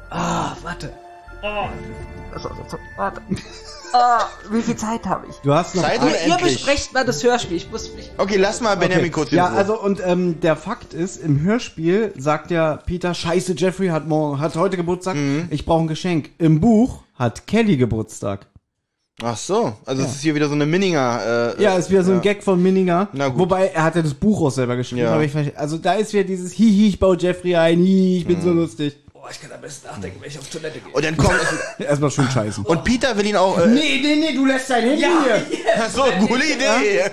Ah, 0.09 0.55
warte. 0.63 0.91
Oh, 1.41 1.67
das- 2.33 2.43
das- 2.43 2.79
warte. 2.97 3.21
Ah, 3.93 4.25
wie 4.49 4.61
viel 4.61 4.75
Zeit 4.75 5.05
habe 5.05 5.27
ich? 5.29 5.35
Du 5.43 5.53
hast 5.53 5.75
noch 5.75 5.83
Zeit 5.83 6.01
oder 6.01 6.09
Ihr 6.25 6.33
endlich? 6.33 6.55
besprecht 6.55 6.93
mal 6.93 7.05
das 7.05 7.23
Hörspiel. 7.23 7.57
Ich 7.57 7.69
muss 7.71 7.93
mich. 7.95 8.09
Okay, 8.17 8.37
lass 8.37 8.59
mal 8.59 8.75
Benjamin 8.75 9.05
Okay. 9.05 9.11
kurz 9.11 9.31
Ja, 9.31 9.47
Ruhe. 9.47 9.57
also 9.57 9.79
und 9.79 10.01
ähm, 10.05 10.39
der 10.41 10.55
Fakt 10.55 10.93
ist, 10.93 11.17
im 11.17 11.41
Hörspiel 11.41 12.11
sagt 12.17 12.49
ja 12.51 12.77
Peter, 12.77 13.13
scheiße, 13.13 13.53
Jeffrey 13.55 13.89
hat, 13.89 14.07
morgen, 14.07 14.39
hat 14.39 14.55
heute 14.55 14.77
Geburtstag, 14.77 15.15
Mhm. 15.15 15.47
ich 15.51 15.65
brauche 15.65 15.83
ein 15.83 15.87
Geschenk. 15.87 16.31
Im 16.39 16.59
Buch 16.59 17.03
hat 17.15 17.45
Kelly 17.45 17.77
Geburtstag. 17.77 18.47
Ach 19.21 19.37
so, 19.37 19.73
also 19.85 20.01
es 20.01 20.13
ist 20.15 20.21
hier 20.23 20.33
wieder 20.33 20.47
so 20.47 20.55
eine 20.55 20.65
Minninger. 20.65 21.53
Äh, 21.59 21.61
Ja, 21.63 21.75
ist 21.75 21.91
wieder 21.91 22.03
so 22.03 22.11
ein 22.13 22.21
Gag 22.21 22.43
von 22.43 22.61
Minninger. 22.61 23.09
Na 23.13 23.27
gut. 23.27 23.39
Wobei, 23.41 23.67
er 23.67 23.83
hat 23.83 23.95
ja 23.95 24.01
das 24.01 24.15
Buch 24.15 24.41
auch 24.41 24.49
selber 24.49 24.75
geschrieben. 24.75 25.03
Ja. 25.03 25.21
Ich, 25.21 25.35
also 25.57 25.77
da 25.77 25.93
ist 25.93 26.13
wieder 26.13 26.23
dieses 26.23 26.51
Hihi, 26.51 26.89
ich 26.89 26.99
baue 26.99 27.15
Jeffrey 27.17 27.55
ein, 27.55 27.77
Hihi, 27.79 28.17
ich 28.17 28.25
bin 28.25 28.39
Mhm. 28.39 28.41
so 28.41 28.51
lustig. 28.51 28.97
Boah, 29.23 29.31
ich 29.31 29.39
kann 29.39 29.53
am 29.53 29.61
besten 29.61 29.87
nachdenken, 29.87 30.19
wenn 30.19 30.27
ich 30.27 30.37
auf 30.37 30.49
Toilette 30.49 30.81
gehe. 30.81 30.91
Und 30.91 31.05
dann 31.05 31.15
kommt 31.15 31.39
Erstmal 31.79 32.11
schön 32.11 32.29
scheißen. 32.29 32.65
und 32.65 32.83
Peter 32.83 33.15
will 33.15 33.25
ihn 33.25 33.37
auch. 33.37 33.57
Äh, 33.57 33.67
nee, 33.67 34.01
nee, 34.03 34.17
nee, 34.17 34.35
du 34.35 34.45
lässt 34.45 34.69
dein 34.69 34.83
Handy 34.83 35.05
hier. 35.05 35.45
Ach 35.79 35.89
so, 35.89 36.03
coole 36.27 36.43
Idee. 36.43 37.03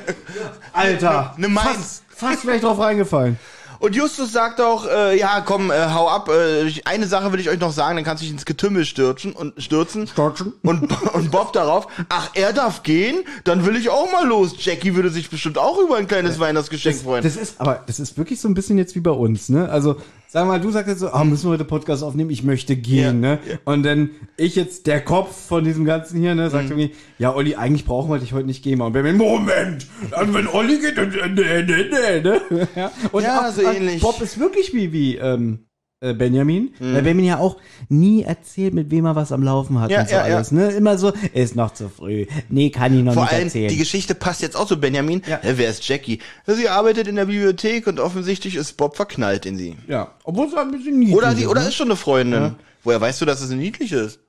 Alter. 0.72 1.34
Ne 1.36 1.46
Mainz. 1.46 1.68
Fast, 1.68 2.02
fast 2.08 2.46
wäre 2.46 2.56
ich 2.56 2.62
drauf 2.62 2.80
reingefallen. 2.80 3.38
Und 3.78 3.94
Justus 3.94 4.32
sagt 4.32 4.60
auch, 4.60 4.88
äh, 4.88 5.20
ja, 5.20 5.40
komm, 5.40 5.70
äh, 5.70 5.74
hau 5.94 6.08
ab. 6.08 6.28
Äh, 6.28 6.72
eine 6.84 7.06
Sache 7.06 7.32
will 7.32 7.38
ich 7.38 7.48
euch 7.48 7.60
noch 7.60 7.72
sagen, 7.72 7.94
dann 7.94 8.04
kannst 8.04 8.22
du 8.22 8.24
dich 8.24 8.32
ins 8.32 8.44
Getümmel 8.44 8.84
stürzen 8.86 9.32
und 9.32 9.62
stürzen. 9.62 10.08
Stürzen. 10.08 10.54
Und, 10.64 10.90
und 11.14 11.30
Bob 11.30 11.52
darauf, 11.52 11.86
ach, 12.08 12.30
er 12.34 12.52
darf 12.52 12.82
gehen? 12.82 13.22
Dann 13.44 13.64
will 13.64 13.76
ich 13.76 13.88
auch 13.88 14.10
mal 14.10 14.26
los. 14.26 14.56
Jackie 14.58 14.96
würde 14.96 15.10
sich 15.10 15.30
bestimmt 15.30 15.58
auch 15.58 15.78
über 15.78 15.96
ein 15.96 16.08
kleines 16.08 16.40
Weihnachtsgeschenk 16.40 16.96
freuen. 17.02 17.22
Das 17.22 17.36
ist, 17.36 17.60
aber 17.60 17.84
das 17.86 18.00
ist 18.00 18.18
wirklich 18.18 18.40
so 18.40 18.48
ein 18.48 18.54
bisschen 18.54 18.78
jetzt 18.78 18.96
wie 18.96 19.00
bei 19.00 19.12
uns, 19.12 19.48
ne? 19.48 19.68
Also, 19.68 19.96
sag 20.32 20.46
mal, 20.46 20.60
du 20.60 20.70
sagst 20.70 20.88
jetzt 20.88 21.00
so, 21.00 21.10
ah, 21.10 21.24
müssen 21.24 21.46
wir 21.46 21.52
heute 21.54 21.64
Podcast 21.64 22.04
aufnehmen, 22.04 22.30
ich 22.30 22.44
möchte 22.44 22.76
gehen, 22.76 23.22
Ja, 23.22 23.36
ne? 23.36 23.38
Und 23.64 23.82
dann 23.82 24.10
ich 24.36 24.54
jetzt, 24.54 24.86
der 24.86 25.00
Kopf 25.00 25.48
von 25.48 25.64
diesem 25.64 25.84
Ganzen 25.84 26.20
hier, 26.20 26.34
ne, 26.36 26.50
sagt 26.50 26.66
Mhm. 26.66 26.78
irgendwie, 26.78 26.96
ja, 27.18 27.34
Olli, 27.34 27.56
eigentlich 27.56 27.84
brauchen 27.84 28.10
wir 28.10 28.18
dich 28.18 28.32
heute 28.32 28.46
nicht 28.46 28.62
gehen. 28.62 28.80
Und 28.80 28.92
Benjamin, 28.92 29.18
Moment, 29.18 29.86
wenn 30.10 30.46
Olli 30.46 30.78
geht, 30.78 30.96
dann, 30.98 31.12
äh, 31.12 31.28
nee, 31.28 31.62
nee, 31.64 31.84
nee, 31.90 32.20
ne? 32.20 32.68
Ja, 32.76 32.92
und 33.10 33.22
Ja, 33.24 33.50
so 33.50 33.62
äh, 33.62 33.76
ähnlich. 33.76 34.00
Bob 34.00 34.20
ist 34.20 34.38
wirklich 34.38 34.72
wie, 34.72 34.92
wie, 34.92 35.16
ähm, 35.16 35.66
äh, 35.66 35.69
Benjamin, 36.00 36.70
Mhm. 36.78 36.94
weil 36.94 37.02
Benjamin 37.02 37.24
ja 37.26 37.38
auch 37.38 37.58
nie 37.90 38.22
erzählt, 38.22 38.72
mit 38.72 38.90
wem 38.90 39.04
er 39.04 39.16
was 39.16 39.32
am 39.32 39.42
Laufen 39.42 39.78
hat 39.80 39.90
Ja, 39.90 40.00
und 40.00 40.08
so 40.08 40.14
ja, 40.14 40.26
ja. 40.26 40.36
alles, 40.36 40.50
ne? 40.50 40.70
Immer 40.70 40.96
so, 40.96 41.12
ist 41.34 41.56
noch 41.56 41.74
zu 41.74 41.90
früh. 41.90 42.24
Nee, 42.48 42.70
kann 42.70 42.96
ich 42.96 43.04
noch 43.04 43.12
Vor 43.12 43.24
nicht 43.24 43.32
allem, 43.34 43.44
erzählen. 43.44 43.68
die 43.68 43.76
Geschichte 43.76 44.14
passt 44.14 44.40
jetzt 44.40 44.56
auch 44.56 44.66
zu 44.66 44.80
Benjamin. 44.80 45.20
Ja. 45.26 45.40
Ja. 45.42 45.58
wer 45.58 45.68
ist 45.68 45.86
Jackie? 45.86 46.20
Ja, 46.46 46.54
Sie 46.54 46.68
arbeitet 46.70 47.06
in 47.06 47.16
der 47.16 47.26
Bibliothek 47.26 47.86
und 47.86 48.00
offensichtlich 48.00 48.54
ist 48.56 48.78
Bob 48.78 48.96
verknallt 48.96 49.44
in 49.44 49.56
sie. 49.58 49.76
ja, 49.88 50.14
obwohl 50.24 50.46
es 50.46 50.54
ein 50.54 50.70
bisschen 50.70 50.98
niedlich 50.98 51.16
Oder, 51.16 51.34
die, 51.34 51.42
ist, 51.42 51.48
oder 51.48 51.60
ne? 51.60 51.68
ist 51.68 51.74
schon 51.74 51.88
eine 51.88 51.96
Freundin. 51.96 52.40
Ja. 52.42 52.54
Woher 52.82 53.00
weißt 53.00 53.20
du, 53.20 53.26
dass 53.26 53.42
es 53.42 53.50
eine 53.50 53.60
niedliche 53.60 53.96
ist? 53.96 54.20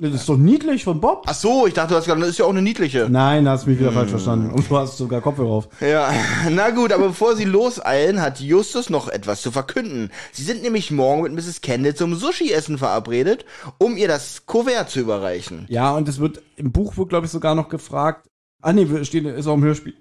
Das 0.00 0.14
ist 0.14 0.28
doch 0.28 0.36
niedlich 0.36 0.84
von 0.84 1.00
Bob. 1.00 1.24
Ach 1.26 1.34
so, 1.34 1.66
ich 1.66 1.74
dachte, 1.74 1.88
du 1.90 1.94
hast 1.96 2.04
gesagt, 2.04 2.22
das 2.22 2.28
ist 2.28 2.38
ja 2.38 2.44
auch 2.44 2.50
eine 2.50 2.62
niedliche. 2.62 3.08
Nein, 3.10 3.44
da 3.44 3.50
hast 3.52 3.66
du 3.66 3.70
mich 3.70 3.80
wieder 3.80 3.88
Hm. 3.88 3.96
falsch 3.96 4.10
verstanden. 4.10 4.50
Und 4.52 4.70
du 4.70 4.76
hast 4.76 4.96
sogar 4.96 5.20
Kopfhörer 5.20 5.48
auf. 5.50 5.68
Ja, 5.80 6.12
na 6.50 6.70
gut, 6.70 6.92
aber 6.92 7.08
bevor 7.08 7.34
sie 7.34 7.44
loseilen, 7.44 8.20
hat 8.20 8.38
Justus 8.38 8.90
noch 8.90 9.08
etwas 9.08 9.42
zu 9.42 9.50
verkünden. 9.50 10.10
Sie 10.30 10.44
sind 10.44 10.62
nämlich 10.62 10.92
morgen 10.92 11.22
mit 11.22 11.32
Mrs. 11.32 11.62
Kendall 11.62 11.96
zum 11.96 12.14
Sushi-Essen 12.14 12.78
verabredet, 12.78 13.44
um 13.78 13.96
ihr 13.96 14.06
das 14.06 14.46
Kuvert 14.46 14.88
zu 14.88 15.00
überreichen. 15.00 15.66
Ja, 15.68 15.96
und 15.96 16.08
es 16.08 16.20
wird, 16.20 16.42
im 16.54 16.70
Buch 16.70 16.96
wird, 16.96 17.08
glaube 17.08 17.26
ich, 17.26 17.32
sogar 17.32 17.56
noch 17.56 17.68
gefragt. 17.68 18.28
Ah, 18.62 18.72
nee, 18.72 18.88
wir- 18.88 19.04
steht, 19.04 19.24
ist 19.26 19.48
auch 19.48 19.54
im 19.54 19.64
Hörspiel. 19.64 19.94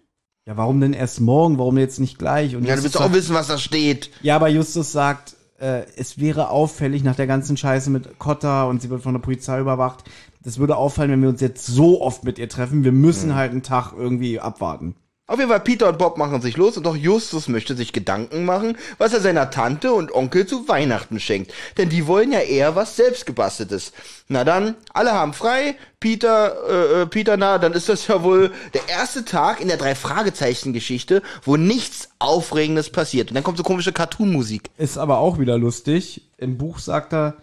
Ja, 0.46 0.56
warum 0.58 0.80
denn 0.80 0.94
erst 0.94 1.22
morgen? 1.22 1.58
Warum 1.58 1.76
jetzt 1.80 2.00
nicht 2.00 2.20
gleich? 2.20 2.56
Und 2.56 2.66
Ja, 2.66 2.76
du 2.76 2.82
Justus 2.84 3.02
willst 3.02 3.02
auch 3.02 3.14
wissen, 3.14 3.34
was 3.36 3.48
da 3.48 3.58
steht. 3.58 4.12
ja, 4.22 4.36
aber 4.36 4.48
Justus 4.48 4.92
sagt, 4.92 5.36
äh, 5.60 5.84
es 5.96 6.20
wäre 6.20 6.50
auffällig 6.50 7.04
nach 7.04 7.16
der 7.16 7.28
ganzen 7.28 7.58
Scheiße 7.58 7.90
mit 7.90 8.20
Cotta 8.20 8.66
und 8.66 8.82
sie 8.82 8.90
wird 8.90 9.04
von 9.04 9.14
der 9.14 9.22
Polizei 9.22 9.60
überwacht. 9.60 10.04
Das 10.44 10.60
würde 10.60 10.78
auffallen, 10.78 11.12
wenn 11.12 11.22
wir 11.22 11.30
uns 11.30 11.42
jetzt 11.42 11.66
so 11.66 12.02
oft 12.02 12.24
mit 12.24 12.40
ihr 12.40 12.50
treffen. 12.50 12.84
Wir 12.84 12.92
müssen 12.92 13.36
halt 13.36 13.52
einen 13.52 13.64
Tag 13.64 13.94
irgendwie 13.98 14.40
abwarten. 14.40 14.96
Auf 15.30 15.40
jeden 15.40 15.50
Fall, 15.50 15.60
Peter 15.60 15.90
und 15.90 15.98
Bob 15.98 16.18
machen 16.18 16.42
sich 16.42 16.56
los 16.56 16.78
und 16.78 16.88
auch 16.88 16.96
Justus 16.96 17.50
möchte 17.50 17.76
sich 17.76 17.92
Gedanken 17.92 18.46
machen, 18.46 18.78
was 18.98 19.12
er 19.12 19.20
seiner 19.20 19.50
Tante 19.50 19.92
und 19.92 20.16
Onkel 20.16 20.48
zu 20.48 20.70
Weihnachten 20.70 21.20
schenkt. 21.20 21.54
Denn 21.78 21.90
die 21.90 22.08
wollen 22.08 22.32
ja 22.32 22.40
eher 22.40 22.78
was 22.78 22.96
selbstgebasteltes. 22.96 23.92
Na 24.30 24.46
dann, 24.46 24.76
alle 24.94 25.12
haben 25.12 25.34
frei. 25.34 25.76
Peter, 26.00 26.56
äh, 26.70 27.02
äh, 27.02 27.06
Peter, 27.08 27.36
na, 27.36 27.58
dann 27.58 27.74
ist 27.74 27.90
das 27.90 28.08
ja 28.08 28.24
wohl 28.24 28.54
der 28.74 28.88
erste 28.88 29.26
Tag 29.26 29.60
in 29.60 29.68
der 29.68 29.76
Drei-Fragezeichen-Geschichte, 29.76 31.22
wo 31.44 31.58
nichts 31.58 32.08
Aufregendes 32.20 32.90
passiert. 32.90 33.30
Und 33.30 33.36
dann 33.36 33.44
kommt 33.44 33.58
so 33.58 33.64
komische 33.64 33.92
Cartoon-Musik. 33.92 34.70
Ist 34.78 34.98
aber 34.98 35.18
auch 35.18 35.40
wieder 35.40 35.58
lustig. 35.58 36.22
Im 36.38 36.58
Buch 36.58 36.80
sagt 36.80 37.14
er, 37.14 37.36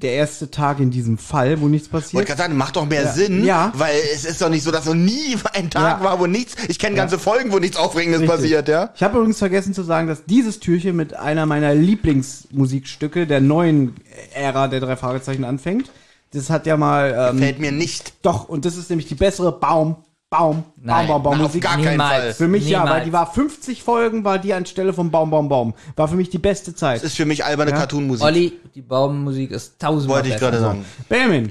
der 0.00 0.12
erste 0.12 0.50
Tag 0.50 0.80
in 0.80 0.90
diesem 0.90 1.18
Fall, 1.18 1.60
wo 1.60 1.68
nichts 1.68 1.88
passiert. 1.88 2.14
Wollte 2.14 2.28
gerade 2.28 2.42
sagen, 2.42 2.56
macht 2.56 2.76
doch 2.76 2.86
mehr 2.86 3.02
Ja. 3.04 3.12
Sinn, 3.12 3.44
Ja. 3.44 3.72
weil 3.76 3.94
es 4.14 4.24
ist 4.24 4.40
doch 4.40 4.48
nicht 4.48 4.62
so, 4.62 4.70
dass 4.70 4.84
noch 4.86 4.94
nie 4.94 5.36
ein 5.54 5.70
Tag 5.70 5.98
Ja. 6.00 6.04
war, 6.04 6.20
wo 6.20 6.26
nichts, 6.26 6.54
ich 6.68 6.78
kenne 6.78 6.96
ganze 6.96 7.18
Folgen, 7.18 7.52
wo 7.52 7.58
nichts 7.58 7.76
Aufregendes 7.76 8.20
Richtig. 8.22 8.36
passiert, 8.40 8.68
ja. 8.68 8.90
Ich 8.94 9.02
habe 9.02 9.16
übrigens 9.18 9.38
vergessen 9.38 9.74
zu 9.74 9.82
sagen, 9.82 10.08
dass 10.08 10.24
dieses 10.24 10.60
Türchen 10.60 10.96
mit 10.96 11.14
einer 11.14 11.46
meiner 11.46 11.74
Lieblingsmusikstücke 11.74 13.26
der 13.26 13.40
neuen 13.40 13.94
Ära 14.34 14.68
der 14.68 14.80
drei 14.80 14.96
Fragezeichen 14.96 15.44
anfängt. 15.44 15.90
Das 16.32 16.48
hat 16.50 16.66
ja 16.66 16.76
mal 16.76 17.30
ähm, 17.32 17.38
Fällt 17.38 17.58
mir 17.58 17.72
nicht. 17.72 18.14
doch 18.22 18.48
und 18.48 18.64
das 18.64 18.76
ist 18.76 18.88
nämlich 18.90 19.06
die 19.06 19.14
bessere 19.14 19.52
Baum 19.52 19.96
Baum, 20.32 20.64
Nein. 20.80 21.06
Baum, 21.08 21.22
Baum, 21.22 21.22
Baum 21.24 21.32
Na, 21.38 21.44
auf 21.44 21.48
Musik. 21.50 21.62
gar 21.62 21.76
keinen. 21.76 22.00
Fall. 22.00 22.32
Für 22.32 22.48
mich 22.48 22.66
ja, 22.66 22.78
Niemals. 22.80 22.96
weil 23.00 23.04
die 23.04 23.12
war 23.12 23.30
50 23.30 23.82
Folgen, 23.82 24.24
war 24.24 24.38
die 24.38 24.54
anstelle 24.54 24.94
von 24.94 25.10
Baum, 25.10 25.30
Baum, 25.30 25.50
Baum. 25.50 25.74
War 25.94 26.08
für 26.08 26.16
mich 26.16 26.30
die 26.30 26.38
beste 26.38 26.74
Zeit. 26.74 26.96
Das 26.96 27.04
ist 27.04 27.16
für 27.18 27.26
mich 27.26 27.44
alberne 27.44 27.72
Cartoon-Musik. 27.72 28.24
Olli, 28.24 28.52
die 28.74 28.80
Baummusik 28.80 29.50
ist 29.50 29.78
tausendmal 29.78 30.16
Wollte 30.22 30.30
ich 30.30 30.38
gerade 30.40 30.58
sagen. 30.58 30.86
Benjamin. 31.10 31.50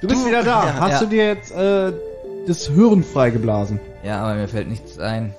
Du 0.00 0.08
bist 0.08 0.26
wieder 0.26 0.42
da. 0.42 0.64
ja. 0.66 0.74
Hast 0.80 0.90
Ja. 0.92 1.00
du 1.00 1.06
dir 1.06 1.26
jetzt 1.26 1.52
äh, 1.52 1.92
das 2.46 2.66
Hirn 2.66 3.04
freigeblasen? 3.04 3.78
Ja, 4.02 4.22
aber 4.22 4.34
mir 4.36 4.48
fällt 4.48 4.68
nichts 4.68 4.98
ein. 4.98 5.34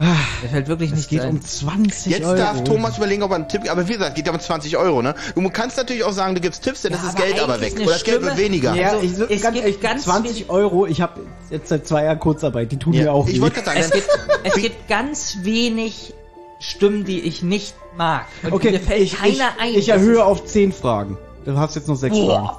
Mir 0.00 0.48
fällt 0.48 0.68
wirklich 0.68 0.90
Es 0.90 0.96
nichts 0.96 1.10
geht 1.10 1.22
ein. 1.22 1.30
um 1.30 1.42
20 1.42 2.12
Jetzt 2.12 2.24
Euro. 2.24 2.36
darf 2.36 2.62
Thomas 2.62 2.96
überlegen, 2.98 3.22
ob 3.24 3.30
er 3.32 3.36
einen 3.36 3.48
Tipp, 3.48 3.68
aber 3.68 3.88
wie 3.88 3.94
gesagt, 3.94 4.14
geht 4.14 4.26
ja 4.26 4.32
um 4.32 4.38
20 4.38 4.76
Euro, 4.76 5.02
ne? 5.02 5.14
Du 5.34 5.50
kannst 5.50 5.76
natürlich 5.76 6.04
auch 6.04 6.12
sagen, 6.12 6.36
du 6.36 6.40
gibst 6.40 6.62
Tipps, 6.62 6.82
dann 6.82 6.92
Ja, 6.92 6.98
ist 6.98 7.04
das 7.06 7.14
aber 7.16 7.24
Geld 7.26 7.40
aber 7.40 7.60
weg. 7.60 7.74
Oder 7.80 7.84
das 7.92 8.04
Geld 8.04 8.22
wird 8.22 8.36
weniger. 8.38 8.74
Ja, 8.76 8.90
Also, 8.92 9.02
ich, 9.04 9.16
so, 9.16 9.24
es 9.24 9.42
ganz 9.42 9.54
gibt 9.54 9.66
ehrlich, 9.66 9.80
ganz 9.80 10.04
20 10.04 10.50
Euro. 10.50 10.86
Ich 10.86 11.00
habe 11.00 11.20
jetzt 11.50 11.68
seit 11.68 11.86
zwei 11.88 12.04
Jahren 12.04 12.20
Kurzarbeit. 12.20 12.70
Die 12.70 12.76
tun 12.76 12.92
Ja, 12.92 13.02
mir 13.04 13.12
auch 13.12 13.26
ich 13.26 13.36
weh. 13.36 13.40
wollte 13.40 13.60
gerade 13.62 13.78
Es 13.80 13.88
sagen, 13.88 14.00
gibt, 14.00 14.44
es 14.56 14.62
gibt 14.62 14.88
ganz 14.88 15.38
wenig 15.42 16.14
Stimmen, 16.60 17.04
die 17.04 17.20
ich 17.20 17.42
nicht 17.42 17.74
mag. 17.96 18.26
Und 18.44 18.52
Okay, 18.52 18.70
mir 18.70 18.80
fällt 18.80 19.02
ich, 19.02 19.16
keiner 19.16 19.32
ich, 19.32 19.42
ein. 19.60 19.68
ich 19.74 19.86
Das 19.86 19.96
erhöhe 19.96 20.24
auf 20.24 20.44
10 20.44 20.72
Fragen. 20.72 21.18
Du 21.44 21.56
hast 21.58 21.74
jetzt 21.74 21.88
noch 21.88 21.96
6 21.96 22.16
ist- 22.16 22.24
Fragen. 22.24 22.50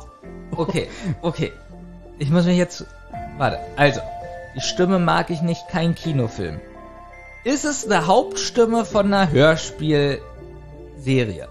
Okay, 0.58 0.90
okay. 1.22 1.54
Ich 2.18 2.30
muss 2.30 2.44
mich 2.46 2.58
jetzt. 2.58 2.84
Warte, 3.38 3.60
also. 3.78 4.02
Die 4.56 4.62
Stimme 4.62 5.00
mag 5.00 5.30
ich 5.30 5.42
nicht, 5.42 5.62
kein 5.70 5.96
Kinofilm. 5.96 6.60
Ist 7.44 7.66
es 7.66 7.86
eine 7.86 8.06
Hauptstimme 8.08 8.84
von 8.86 9.06
einer 9.14 9.32
Hörspielserie? 9.32 10.22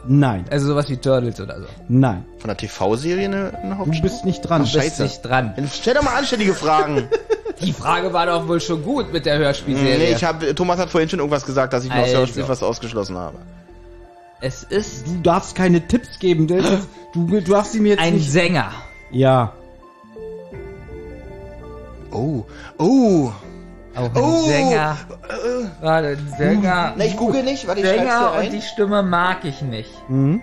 Nein, 0.06 0.44
Also 0.50 0.66
sowas 0.68 0.88
wie 0.90 0.96
Turtles 0.98 1.40
oder 1.40 1.60
so. 1.60 1.66
nein. 1.88 2.24
von 2.38 2.48
der 2.48 2.56
TV-Serie 2.56 3.24
eine, 3.26 3.54
eine 3.62 3.70
Du 3.74 3.78
Hauptstimme? 3.78 4.02
bist 4.10 4.24
nicht 4.24 4.42
dran. 4.42 4.62
Ach, 4.64 4.70
Du 4.70 4.78
bist 4.78 4.84
Scheiße. 4.90 5.02
nicht 5.02 5.22
dran. 5.22 5.52
Dann 5.56 5.68
Stell 5.72 5.94
doch 5.94 6.02
mal 6.02 6.16
anständige 6.16 6.54
Fragen. 6.54 7.08
Die 7.60 7.72
Frage 7.72 8.12
war 8.12 8.26
doch 8.26 8.46
wohl 8.46 8.60
schon 8.60 8.84
gut 8.84 9.12
mit 9.12 9.26
der 9.26 9.38
Hörspielserie. 9.38 9.98
nee, 9.98 10.12
ich 10.12 10.22
hab, 10.24 10.40
Thomas 10.54 10.78
hat 10.78 10.90
vorhin 10.90 11.08
schon 11.08 11.18
irgendwas 11.18 11.44
gesagt, 11.44 11.72
dass 11.72 11.82
ich 11.84 11.90
noch 11.90 11.96
aus 11.96 12.04
Also. 12.04 12.18
Hörspiel 12.18 12.44
fast 12.44 12.62
ausgeschlossen 12.62 13.16
habe. 13.16 13.38
es 14.40 14.62
ist 14.62 15.06
Du 15.08 15.20
darfst 15.22 15.56
keine 15.56 15.80
Tipps 15.88 16.18
geben. 16.20 16.46
Das 16.46 16.64
ist, 16.70 16.88
du, 17.14 17.26
du 17.26 17.40
darfst 17.40 17.72
sie 17.72 17.80
mir 17.80 17.90
jetzt 17.94 18.00
ein 18.02 18.14
nicht... 18.14 18.30
Sänger. 18.30 18.70
Ja. 19.10 19.52
Oh, 22.12 22.44
oh. 22.78 23.32
Auch 23.98 24.14
ein 24.14 24.22
Oh. 24.22 24.46
Sänger. 24.46 24.96
Warte, 25.80 26.08
ein 26.08 26.34
Sänger. 26.38 26.94
Ne, 26.96 27.06
ich 27.06 27.16
google 27.16 27.42
nicht, 27.42 27.66
warte, 27.66 27.80
ich 27.80 27.86
Sänger 27.86 28.34
und 28.38 28.52
die 28.52 28.62
Stimme 28.62 29.02
mag 29.02 29.44
ich 29.44 29.60
nicht. 29.62 29.90
Mhm. 30.08 30.42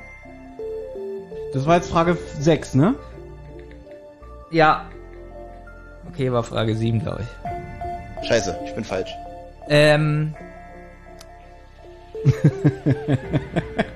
Das 1.53 1.65
war 1.65 1.77
jetzt 1.77 1.89
Frage 1.89 2.17
6, 2.39 2.73
ne? 2.75 2.95
Ja. 4.51 4.85
Okay, 6.11 6.31
war 6.31 6.43
Frage 6.43 6.75
7, 6.75 6.99
glaube 6.99 7.23
ich. 7.23 8.27
Scheiße, 8.27 8.59
ich 8.65 8.75
bin 8.75 8.83
falsch. 8.83 9.15
Ähm. 9.69 10.33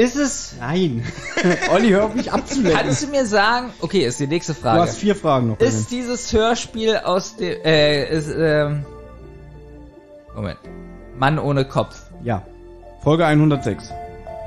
ist 0.00 0.16
es. 0.16 0.54
Nein. 0.58 1.04
Olli, 1.72 1.90
hör 1.90 2.04
auf 2.06 2.14
mich 2.14 2.32
abzulenken. 2.32 2.80
Kannst 2.80 3.02
du 3.02 3.08
mir 3.08 3.26
sagen. 3.26 3.70
Okay, 3.80 4.04
ist 4.06 4.18
die 4.20 4.26
nächste 4.26 4.54
Du 4.54 4.60
Frage. 4.60 4.82
hast 4.82 4.98
vier 4.98 5.14
Fragen 5.14 5.48
noch. 5.48 5.58
Ist 5.60 5.90
dieses 5.90 6.32
Hörspiel 6.32 6.96
aus 6.98 7.36
dem. 7.36 7.62
Äh, 7.64 8.08
ist, 8.16 8.30
ähm. 8.36 8.84
Moment. 10.34 10.58
Mann 11.18 11.38
ohne 11.38 11.64
Kopf. 11.64 11.96
Ja. 12.22 12.42
Folge 13.02 13.26
106 13.26 13.88
von 13.88 13.96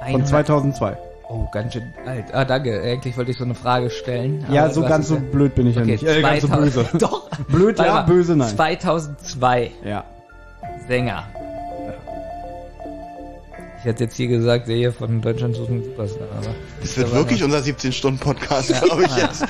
100 0.02 0.28
2002. 0.28 0.98
Oh, 1.30 1.48
ganz 1.52 1.74
schön 1.74 1.94
alt. 2.06 2.26
Ah, 2.34 2.46
danke. 2.46 2.82
Eigentlich 2.82 3.18
wollte 3.18 3.32
ich 3.32 3.38
so 3.38 3.44
eine 3.44 3.56
Frage 3.56 3.90
stellen. 3.90 4.46
Ja, 4.52 4.70
so 4.70 4.82
ganz 4.82 5.08
so 5.08 5.18
blöd 5.20 5.56
bin 5.56 5.68
ich 5.68 5.76
ja 5.76 5.82
Okay, 5.82 5.92
nicht. 5.92 6.04
Äh, 6.04 6.22
ganz 6.22 6.42
so 6.42 6.48
2000 6.48 6.74
böse. 6.76 6.98
Doch. 7.00 7.30
Blöd 7.48 7.80
ja, 7.80 8.02
böse 8.02 8.36
nein. 8.36 8.50
2002. 8.50 9.72
Ja. 9.84 10.04
Sänger. 10.88 11.24
Ich 13.84 13.90
hätte 13.90 14.06
jetzt 14.06 14.16
hier 14.16 14.28
gesagt, 14.30 14.70
der 14.70 14.78
hier 14.78 14.94
von 14.94 15.20
Deutschland 15.22 15.58
sucht 15.58 15.70
einen 15.70 15.84
Superstar, 15.84 16.28
aber. 16.38 16.56
Das 16.82 16.96
wird 16.98 17.14
wirklich 17.14 17.44
unser 17.44 17.58
17-Stunden-Podcast, 17.60 18.82
glaube 18.82 19.04
ich 19.04 19.18
jetzt. 19.18 19.44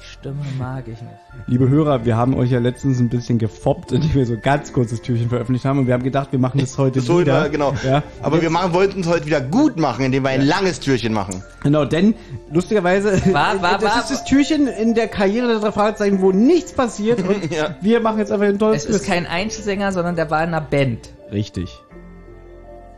Stimme 0.00 0.36
mag 0.58 0.84
ich 0.88 1.00
nicht. 1.02 1.12
Liebe 1.46 1.68
Hörer, 1.68 2.06
wir 2.06 2.16
haben 2.16 2.34
euch 2.34 2.50
ja 2.50 2.58
letztens 2.58 2.98
ein 3.00 3.10
bisschen 3.10 3.38
gefoppt, 3.38 3.92
indem 3.92 4.14
wir 4.14 4.24
so 4.24 4.36
ganz 4.40 4.72
kurzes 4.72 5.02
Türchen 5.02 5.28
veröffentlicht 5.28 5.66
haben 5.66 5.78
und 5.80 5.86
wir 5.86 5.92
haben 5.94 6.02
gedacht, 6.02 6.32
wir 6.32 6.38
machen 6.38 6.58
das 6.58 6.78
heute 6.78 7.00
So, 7.02 7.20
wieder. 7.20 7.38
immer, 7.40 7.48
genau. 7.50 7.74
Ja. 7.84 8.02
Aber 8.22 8.40
wir 8.40 8.48
machen, 8.48 8.72
wollten 8.72 9.00
es 9.02 9.06
heute 9.06 9.26
wieder 9.26 9.42
gut 9.42 9.76
machen, 9.76 10.06
indem 10.06 10.22
wir 10.22 10.30
ein 10.30 10.46
langes 10.46 10.80
Türchen 10.80 11.12
machen. 11.12 11.42
Genau, 11.62 11.84
denn 11.84 12.14
lustigerweise, 12.50 13.12
War- 13.34 13.60
war- 13.62 13.78
das 13.78 13.92
war- 13.94 14.00
ist 14.00 14.10
das 14.10 14.24
Türchen 14.24 14.66
in 14.68 14.94
der 14.94 15.06
Karriere 15.08 15.48
der 15.48 15.58
drei 15.60 15.72
Fragezeichen, 15.72 16.22
wo 16.22 16.32
nichts 16.32 16.72
passiert 16.72 17.20
und 17.28 17.52
Ja. 17.54 17.76
wir 17.82 18.00
machen 18.00 18.18
jetzt 18.20 18.32
einfach 18.32 18.46
ein 18.46 18.58
tolles 18.58 18.86
Es 18.86 18.90
ist 19.02 19.06
kein 19.06 19.26
Einzelsänger, 19.26 19.92
sondern 19.92 20.16
der 20.16 20.30
war 20.30 20.42
in 20.42 20.48
einer 20.48 20.62
Band. 20.62 21.10
Richtig. 21.30 21.78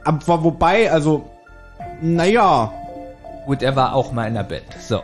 Aber 0.04 0.44
wobei, 0.44 0.90
also, 0.90 1.28
naja, 2.00 2.72
Gut, 3.46 3.62
er 3.62 3.74
war 3.74 3.94
auch 3.94 4.12
mal 4.12 4.28
in 4.28 4.36
einer 4.36 4.44
Band. 4.44 4.62
So. 4.80 5.02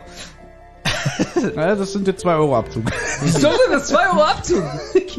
ja, 1.55 1.75
das 1.75 1.91
sind 1.91 2.07
jetzt 2.07 2.21
zwei 2.21 2.35
Euro 2.35 2.57
Abzug. 2.57 2.85
Wieso 3.21 3.49
denn 3.49 3.71
das 3.71 3.87
2 3.87 4.09
Euro 4.09 4.23
Abzug? 4.23 4.63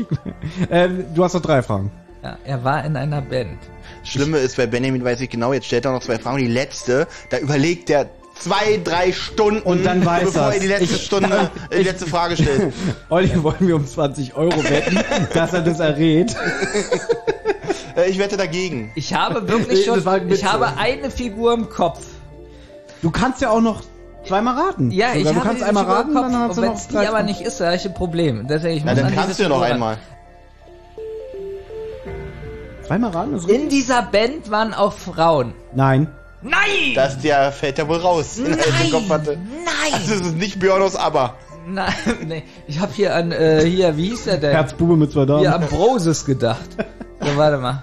ähm, 0.70 1.04
du 1.14 1.24
hast 1.24 1.34
noch 1.34 1.42
drei 1.42 1.62
Fragen. 1.62 1.90
Ja, 2.22 2.38
er 2.44 2.64
war 2.64 2.84
in 2.84 2.96
einer 2.96 3.20
Band. 3.20 3.58
Schlimme 4.02 4.38
ist, 4.38 4.56
bei 4.56 4.66
Benjamin 4.66 5.04
weiß 5.04 5.20
ich 5.20 5.28
genau, 5.28 5.52
jetzt 5.52 5.66
stellt 5.66 5.84
er 5.84 5.92
noch 5.92 6.02
zwei 6.02 6.18
Fragen. 6.18 6.38
Die 6.38 6.46
letzte, 6.46 7.06
da 7.30 7.38
überlegt 7.38 7.90
er 7.90 8.08
zwei, 8.38 8.80
drei 8.82 9.12
Stunden, 9.12 9.60
Und 9.60 9.84
dann 9.84 10.04
weiß 10.06 10.32
bevor 10.32 10.52
er 10.52 10.60
die 10.60 10.68
letzte 10.68 10.94
Ich- 10.94 11.04
Stunde, 11.04 11.50
äh, 11.70 11.78
die 11.78 11.82
letzte 11.84 12.06
Frage 12.06 12.36
stellt. 12.36 12.72
Olli, 13.10 13.42
wollen 13.42 13.56
wir 13.60 13.76
um 13.76 13.86
20 13.86 14.34
Euro 14.36 14.62
wetten, 14.64 14.98
dass 15.34 15.52
er 15.52 15.62
das 15.62 15.80
errät? 15.80 16.34
Äh, 17.98 18.10
ich 18.10 18.18
wette 18.18 18.36
dagegen. 18.36 18.92
Ich 18.94 19.12
habe 19.12 19.48
wirklich 19.48 19.84
Das 19.86 20.02
schon, 20.04 20.30
ich 20.30 20.44
habe 20.44 20.76
eine 20.76 21.10
Figur 21.10 21.52
im 21.52 21.68
Kopf. 21.68 22.00
Du 23.02 23.10
kannst 23.10 23.40
ja 23.42 23.50
auch 23.50 23.60
noch 23.60 23.82
zweimal 24.24 24.54
raten. 24.58 24.90
Ja, 24.90 25.08
Sogar, 25.08 25.16
ich 25.18 25.22
du 25.24 25.34
habe 25.34 25.46
kannst 25.46 25.62
einmal 25.62 25.84
Figur 25.84 26.00
im 26.00 26.02
raten, 26.02 26.14
Kopf. 26.14 26.22
dann 26.32 26.40
hast 26.42 26.48
Und 26.50 26.56
du 26.56 26.62
wenn 26.62 26.68
noch 26.70 26.76
es 26.76 26.88
die 26.88 26.94
drei 26.94 27.08
aber 27.08 27.22
nicht 27.22 27.40
ist, 27.40 27.60
habe 27.60 27.74
ich 27.76 27.84
ein 27.86 27.94
Problem. 27.94 28.46
Deswegen, 28.48 28.76
ich 28.76 28.84
Na, 28.84 28.92
muss 28.94 29.02
dann 29.02 29.14
kannst 29.14 29.38
du 29.38 29.42
ja 29.42 29.48
noch 29.48 29.62
einmal. 29.62 29.98
Zweimal 32.86 33.10
raten? 33.10 33.34
Ist 33.34 33.48
richtig? 33.48 33.62
In 33.64 33.68
dieser 33.68 34.02
Band 34.02 34.50
waren 34.50 34.72
auch 34.74 34.92
Frauen. 34.92 35.52
Nein. 35.74 36.08
Nein! 36.40 36.94
Das 36.94 37.18
der 37.18 37.50
fällt 37.50 37.78
ja 37.78 37.88
wohl 37.88 37.96
raus, 37.96 38.36
den 38.36 38.56
er 38.56 38.84
im 38.84 38.90
Kopf 38.92 39.10
hatte. 39.10 39.36
Nein! 39.36 39.92
Also 39.92 40.14
es 40.14 40.20
ist 40.20 40.36
nicht 40.36 40.60
Björn 40.60 40.80
aus 40.82 40.94
ABBA. 40.94 41.34
Nein, 41.66 41.92
nee. 42.26 42.42
Ich 42.68 42.78
habe 42.78 42.92
hier 42.94 43.14
an, 43.14 43.32
äh, 43.32 43.64
hier, 43.64 43.96
wie 43.96 44.10
hieß 44.10 44.24
der 44.24 44.36
denn? 44.38 44.52
Herzbube 44.52 44.96
mit 44.96 45.10
zwei 45.12 45.24
Daumen. 45.26 45.40
Hier 45.40 45.54
an 45.54 45.66
Broses 45.66 46.24
gedacht. 46.24 46.68
So, 47.20 47.36
warte 47.36 47.58
mal. 47.58 47.82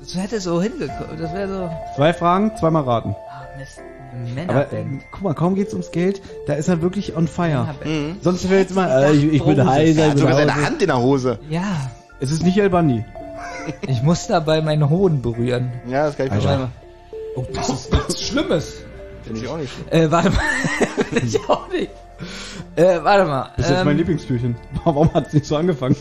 Das 0.00 0.14
hätte 0.16 0.40
so 0.40 0.62
hingekommen. 0.62 1.18
Das 1.20 1.32
wäre 1.34 1.48
so. 1.48 1.70
Zwei 1.96 2.12
Fragen, 2.14 2.52
zweimal 2.58 2.82
raten. 2.84 3.14
Ah, 3.30 3.42
Mist. 3.58 3.80
Aber 4.48 4.72
äh, 4.72 4.74
Männerband. 4.74 5.02
guck 5.12 5.22
mal, 5.22 5.34
kaum 5.34 5.54
geht's 5.54 5.72
ums 5.74 5.90
Geld, 5.90 6.22
da 6.46 6.54
ist 6.54 6.68
er 6.68 6.80
wirklich 6.80 7.14
on 7.16 7.28
fire. 7.28 7.66
Männerband. 7.84 8.24
Sonst 8.24 8.48
wäre 8.48 8.60
jetzt 8.62 8.70
immer, 8.70 8.88
äh, 8.90 9.12
ich, 9.12 9.24
ich 9.34 9.44
bin 9.44 9.68
heiser, 9.68 10.02
Er 10.04 10.10
hat 10.12 10.18
sogar 10.18 10.34
seine. 10.34 10.54
Hand 10.54 10.80
in 10.80 10.88
der 10.88 10.98
Hose. 10.98 11.38
Ja, 11.50 11.90
Es 12.20 12.30
ist 12.32 12.42
nicht 12.42 12.56
El 12.58 12.70
Bandi. 12.70 13.04
ich 13.82 14.02
muss 14.02 14.26
dabei 14.26 14.60
meinen 14.62 14.88
Hoden 14.88 15.20
berühren. 15.20 15.72
Ja, 15.86 16.06
das 16.06 16.16
kann 16.16 16.26
ich 16.26 16.32
verstehen. 16.32 16.68
Oh, 17.36 17.44
das 17.54 17.68
ist 17.68 17.92
nichts 17.92 18.22
Schlimmes. 18.26 18.74
Finde 19.24 19.40
ich 19.40 19.48
auch 19.48 19.58
nicht 19.58 19.72
schlimm. 19.74 19.86
Äh, 19.90 20.10
warte 20.10 20.30
mal. 20.30 20.40
ich 21.22 21.38
auch 21.48 21.68
nicht. 21.68 21.90
Äh, 22.76 22.98
warte 23.02 23.24
mal. 23.24 23.50
Das 23.56 23.66
ist 23.66 23.70
jetzt 23.72 23.84
mein 23.84 23.92
Ähm, 23.92 23.98
Lieblingstürchen. 23.98 24.56
Warum 24.84 25.12
hat's 25.14 25.32
nicht 25.32 25.46
so 25.46 25.56
angefangen? 25.56 25.96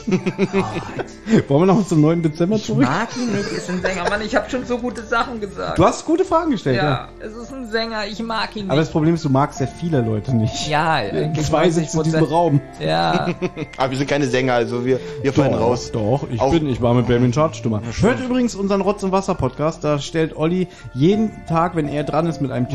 Wollen 1.47 1.61
wir 1.61 1.65
noch 1.73 1.85
zum 1.87 2.01
9. 2.01 2.21
Dezember 2.23 2.55
ich 2.57 2.65
zurück? 2.65 2.85
mag 2.85 3.09
ihn 3.17 3.31
nicht, 3.35 3.51
ist 3.51 3.69
ein 3.69 3.81
Sänger. 3.81 4.09
Mann, 4.09 4.21
ich 4.21 4.35
habe 4.35 4.49
schon 4.49 4.65
so 4.65 4.77
gute 4.77 5.03
Sachen 5.03 5.39
gesagt. 5.39 5.77
Du 5.77 5.85
hast 5.85 6.05
gute 6.05 6.25
Fragen 6.25 6.51
gestellt, 6.51 6.77
ja. 6.77 6.83
ja, 6.83 7.07
es 7.19 7.35
ist 7.35 7.53
ein 7.53 7.69
Sänger, 7.69 8.05
ich 8.07 8.21
mag 8.23 8.55
ihn 8.55 8.69
Aber 8.69 8.77
das 8.77 8.87
nicht. 8.87 8.93
Problem 8.93 9.15
ist, 9.15 9.25
du 9.25 9.29
magst 9.29 9.57
sehr 9.59 9.67
viele 9.67 10.01
Leute 10.01 10.35
nicht. 10.35 10.67
Ja, 10.69 10.93
eigentlich 10.93 11.45
Zwei 11.47 11.69
sitzen 11.69 11.97
in 11.97 12.03
diesem 12.03 12.23
90%. 12.25 12.29
Raum. 12.29 12.61
Ja, 12.79 13.27
Aber 13.77 13.91
wir 13.91 13.97
sind 13.97 14.09
keine 14.09 14.25
Sänger, 14.27 14.53
also 14.53 14.85
wir, 14.85 14.99
wir 15.21 15.33
fallen 15.33 15.53
raus. 15.53 15.91
Doch, 15.91 16.27
ich 16.31 16.39
Auch- 16.39 16.51
bin, 16.51 16.67
ich 16.67 16.81
war 16.81 16.93
mit 16.93 17.07
Benjamin 17.07 17.31
Chartstummer. 17.31 17.81
Hört 18.01 18.19
übrigens 18.19 18.55
unseren 18.55 18.81
Rotz 18.81 19.03
und 19.03 19.11
Wasser 19.11 19.35
Podcast, 19.35 19.83
da 19.83 19.99
stellt 19.99 20.35
Olli 20.35 20.67
jeden 20.93 21.31
Tag, 21.47 21.75
wenn 21.75 21.87
er 21.87 22.03
dran 22.03 22.27
ist 22.27 22.41
mit 22.41 22.51
einem 22.51 22.67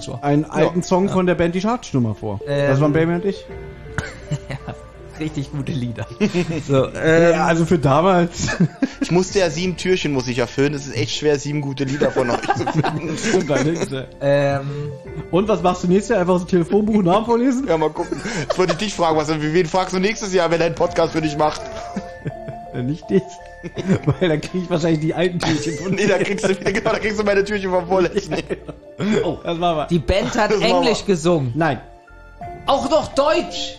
so. 0.00 0.18
einen 0.22 0.44
alten 0.44 0.82
Song 0.82 1.08
von 1.08 1.26
der 1.26 1.34
Band 1.34 1.54
Die 1.54 1.60
Chartstummer 1.60 2.14
vor. 2.14 2.40
Ähm, 2.66 2.72
das 2.72 2.80
waren 2.80 2.92
Benjamin 2.92 3.16
und 3.22 3.24
ich. 3.24 3.44
Richtig 5.20 5.50
gute 5.50 5.72
Lieder. 5.72 6.06
So, 6.68 6.88
ähm, 6.94 7.32
Ja, 7.32 7.46
also 7.46 7.64
für 7.64 7.78
damals. 7.78 8.48
Ich 9.00 9.12
musste 9.12 9.38
ja 9.38 9.50
sieben 9.50 9.76
Türchen 9.76 10.12
muss 10.12 10.26
ich 10.26 10.38
erfüllen. 10.38 10.74
Es 10.74 10.86
ist 10.86 10.96
echt 10.96 11.12
schwer, 11.16 11.38
sieben 11.38 11.60
gute 11.60 11.84
Lieder 11.84 12.10
von 12.10 12.28
euch 12.28 12.40
zu 12.56 12.66
finden. 12.66 13.16
Stimmt 13.16 13.50
allerdings, 13.52 13.88
ja. 13.90 14.04
ähm, 14.20 14.90
und 15.30 15.46
was 15.46 15.62
machst 15.62 15.84
du 15.84 15.88
nächstes 15.88 16.08
Jahr? 16.08 16.20
Einfach 16.20 16.34
aus 16.34 16.40
dem 16.44 16.48
Telefonbuch 16.48 17.02
Namen 17.02 17.24
vorlesen? 17.24 17.68
Ja, 17.68 17.78
mal 17.78 17.90
gucken. 17.90 18.20
Jetzt 18.40 18.58
wollte 18.58 18.72
ich 18.72 18.78
dich 18.78 18.94
fragen, 18.94 19.16
was, 19.16 19.28
wen 19.28 19.66
fragst 19.66 19.94
du 19.94 20.00
nächstes 20.00 20.34
Jahr, 20.34 20.50
wenn 20.50 20.58
dein 20.58 20.74
Podcast 20.74 21.12
für 21.12 21.20
dich 21.20 21.36
macht? 21.36 21.60
Ja, 22.74 22.82
nicht 22.82 23.08
dich. 23.08 23.22
Weil 24.20 24.28
dann 24.28 24.40
krieg 24.40 24.62
ich 24.64 24.70
wahrscheinlich 24.70 25.00
die 25.00 25.14
alten 25.14 25.38
Türchen 25.38 25.74
von 25.78 25.94
Nee, 25.94 26.06
da 26.06 26.18
kriegst 26.18 26.48
du, 26.48 26.54
genau, 26.54 26.90
da 26.90 26.98
kriegst 26.98 27.20
du 27.20 27.22
meine 27.24 27.44
Türchen 27.44 27.70
vom 27.70 27.86
Vorletzten. 27.86 28.36
Oh, 29.24 29.38
das 29.44 29.60
war 29.60 29.74
mal. 29.76 29.86
die 29.88 29.98
Band 30.00 30.36
hat 30.36 30.50
Das 30.50 30.60
Englisch 30.60 31.04
gesungen. 31.04 31.52
Nein. 31.54 31.80
Auch 32.66 32.90
noch 32.90 33.08
Deutsch! 33.14 33.78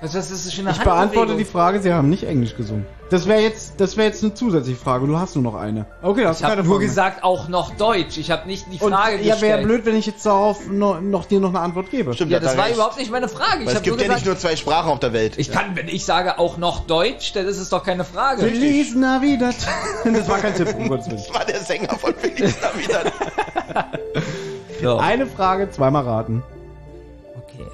Was, 0.00 0.14
was 0.14 0.30
ist 0.30 0.46
das 0.46 0.54
für 0.54 0.60
eine 0.60 0.70
Ich 0.70 0.78
beantworte 0.78 1.36
die? 1.36 1.44
Frage, 1.44 1.80
sie 1.82 1.92
haben 1.92 2.08
nicht 2.08 2.22
Englisch 2.22 2.56
gesungen. 2.56 2.86
Das 3.10 3.26
wäre 3.26 3.40
jetzt, 3.40 3.80
das 3.80 3.96
wäre 3.96 4.06
jetzt 4.06 4.22
eine 4.22 4.32
zusätzliche 4.32 4.78
Frage. 4.78 5.08
Du 5.08 5.18
hast 5.18 5.34
nur 5.34 5.42
noch 5.42 5.56
eine. 5.56 5.86
Okay, 6.02 6.22
das 6.22 6.38
Ich 6.40 6.46
habe 6.46 6.62
nur 6.62 6.78
gesagt, 6.78 7.24
auch 7.24 7.48
noch 7.48 7.74
Deutsch. 7.74 8.16
Ich 8.16 8.30
habe 8.30 8.46
nicht 8.46 8.66
die 8.70 8.78
Und, 8.78 8.92
Frage 8.92 9.16
ja, 9.16 9.32
gestellt. 9.32 9.40
wäre 9.56 9.62
blöd, 9.62 9.86
wenn 9.86 9.96
ich 9.96 10.06
jetzt 10.06 10.24
darauf 10.24 10.68
noch, 10.68 11.00
noch 11.00 11.24
dir 11.24 11.40
noch 11.40 11.48
eine 11.48 11.58
Antwort 11.58 11.90
gebe. 11.90 12.14
Stimmt, 12.14 12.30
Ja, 12.30 12.38
das 12.38 12.56
war 12.56 12.66
recht. 12.66 12.76
überhaupt 12.76 12.96
nicht 12.96 13.10
meine 13.10 13.28
Frage. 13.28 13.62
Ich 13.64 13.68
es 13.70 13.74
habe 13.74 13.82
gibt 13.82 13.96
nur 13.96 13.98
ja 13.98 14.02
gesagt, 14.04 14.20
nicht 14.20 14.26
nur 14.26 14.38
zwei 14.38 14.54
Sprachen 14.54 14.88
auf 14.92 15.00
der 15.00 15.12
Welt. 15.12 15.34
ich 15.36 15.50
kann, 15.50 15.74
wenn 15.74 15.88
ich 15.88 16.04
sage 16.04 16.38
auch 16.38 16.58
noch 16.58 16.86
Deutsch, 16.86 17.32
dann 17.32 17.46
ist 17.46 17.58
es 17.58 17.68
doch 17.70 17.82
keine 17.82 18.04
Frage. 18.04 18.42
Feliz 18.42 18.94
Navidad. 18.94 19.56
Das 20.04 20.28
war 20.28 20.38
kein 20.38 20.54
Tipp, 20.54 20.72
um 20.78 20.88
Gottes 20.88 21.06
Willen. 21.08 21.18
Das 21.26 21.34
war 21.34 21.44
der 21.44 21.58
Sänger 21.58 21.98
von 21.98 22.14
Felix 22.14 22.54
Navidad. 22.62 23.12
So. 24.80 24.98
Eine 24.98 25.26
Frage, 25.26 25.70
zweimal 25.70 26.04
raten. 26.04 26.42
Okay. 27.36 27.66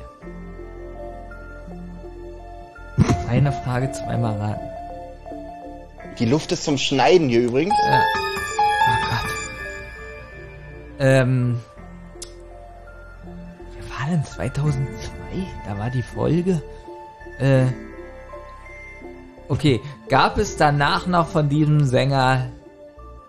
Eine 3.29 3.53
Frage, 3.53 3.93
zweimal 3.93 4.37
raten. 4.39 4.75
Die 6.19 6.27
Luft 6.27 6.53
ist 6.53 6.65
zum 6.65 6.79
Schneiden 6.79 7.29
hier 7.29 7.43
übrigens. 7.43 7.75
Ja. 7.87 8.03
Oh 8.89 9.09
Gott. 9.11 9.31
Ähm. 11.01 11.61
Wer 13.75 13.99
war 13.99 14.11
denn 14.11 14.25
2002? 14.25 15.11
Da 15.67 15.79
war 15.79 15.91
die 15.91 16.03
Folge. 16.03 16.63
Äh. 17.39 17.67
Okay, 19.49 19.83
gab 20.09 20.39
es 20.39 20.57
danach 20.57 21.07
noch 21.07 21.29
von 21.29 21.49
diesem 21.49 21.85
Sänger 21.85 22.51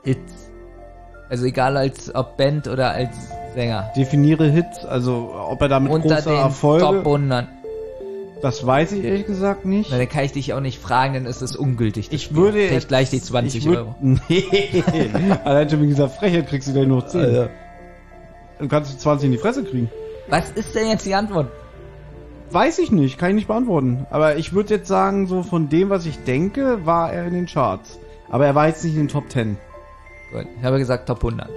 Hits? 0.04 0.45
Also 1.30 1.46
egal 1.46 1.76
als 1.78 2.14
ob 2.14 2.38
Band 2.38 2.68
oder 2.68 2.92
als 2.92 3.16
Sänger. 3.56 3.92
Definiere 3.96 4.48
Hits, 4.48 4.86
also 4.86 5.34
ob 5.50 5.62
er 5.62 5.70
damit 5.70 5.92
Unter 5.92 6.16
große 6.16 6.30
den 6.30 6.38
Erfolge. 6.38 6.86
Top 6.86 6.98
100. 7.06 7.48
Das 8.42 8.66
weiß 8.66 8.92
ich 8.92 9.04
ehrlich 9.04 9.26
gesagt 9.26 9.66
nicht. 9.66 9.90
Na, 9.92 9.98
dann 9.98 10.10
kann 10.10 10.24
ich 10.24 10.34
dich 10.34 10.54
auch 10.54 10.60
nicht 10.60 10.80
fragen, 10.80 11.14
dann 11.16 11.26
ist 11.26 11.42
es 11.42 11.56
ungültig. 11.56 12.10
Ich 12.12 12.24
Spiel. 12.26 12.38
würde 12.38 12.60
ich 12.68 12.88
gleich 12.88 13.10
die 13.10 13.22
20 13.22 13.66
ich 13.66 13.72
würd- 13.72 13.78
Euro. 13.78 13.96
Nee. 14.02 14.44
Allein 15.44 15.70
schon 15.70 15.80
wegen 15.80 15.90
dieser 15.90 16.10
Frechheit 16.10 16.48
kriegst 16.48 16.68
du 16.68 16.74
gleich 16.74 16.86
noch 16.88 17.08
10. 17.08 17.22
Alter. 17.22 17.50
Du 18.60 18.68
kannst 18.68 18.94
die 18.94 18.98
20 18.98 19.26
in 19.28 19.32
die 19.32 19.38
Fresse 19.38 19.64
kriegen. 19.64 19.90
Was 20.30 20.52
ist 20.52 20.76
denn 20.76 20.88
jetzt 20.90 21.06
die 21.06 21.16
Antwort? 21.16 21.48
Weiß 22.52 22.78
ich 22.80 22.92
nicht, 22.92 23.18
kann 23.18 23.30
ich 23.30 23.36
nicht 23.36 23.48
beantworten. 23.48 24.06
Aber 24.12 24.36
ich 24.38 24.54
würde 24.54 24.76
jetzt 24.76 24.88
sagen, 24.88 25.28
so 25.28 25.42
von 25.42 25.70
dem, 25.70 25.90
was 25.90 26.06
ich 26.06 26.24
denke, 26.24 26.86
war 26.86 27.12
er 27.12 27.26
in 27.26 27.34
den 27.34 27.46
Charts. 27.48 28.00
Aber 28.30 28.46
er 28.46 28.54
war 28.54 28.68
jetzt 28.68 28.84
nicht 28.84 28.94
in 28.94 29.04
den 29.04 29.08
Top 29.08 29.30
10. 29.30 29.58
Gut, 30.32 30.46
ich 30.60 30.64
habe 30.66 30.78
gesagt 30.80 31.08
Top 31.08 31.24
100. 31.24 31.50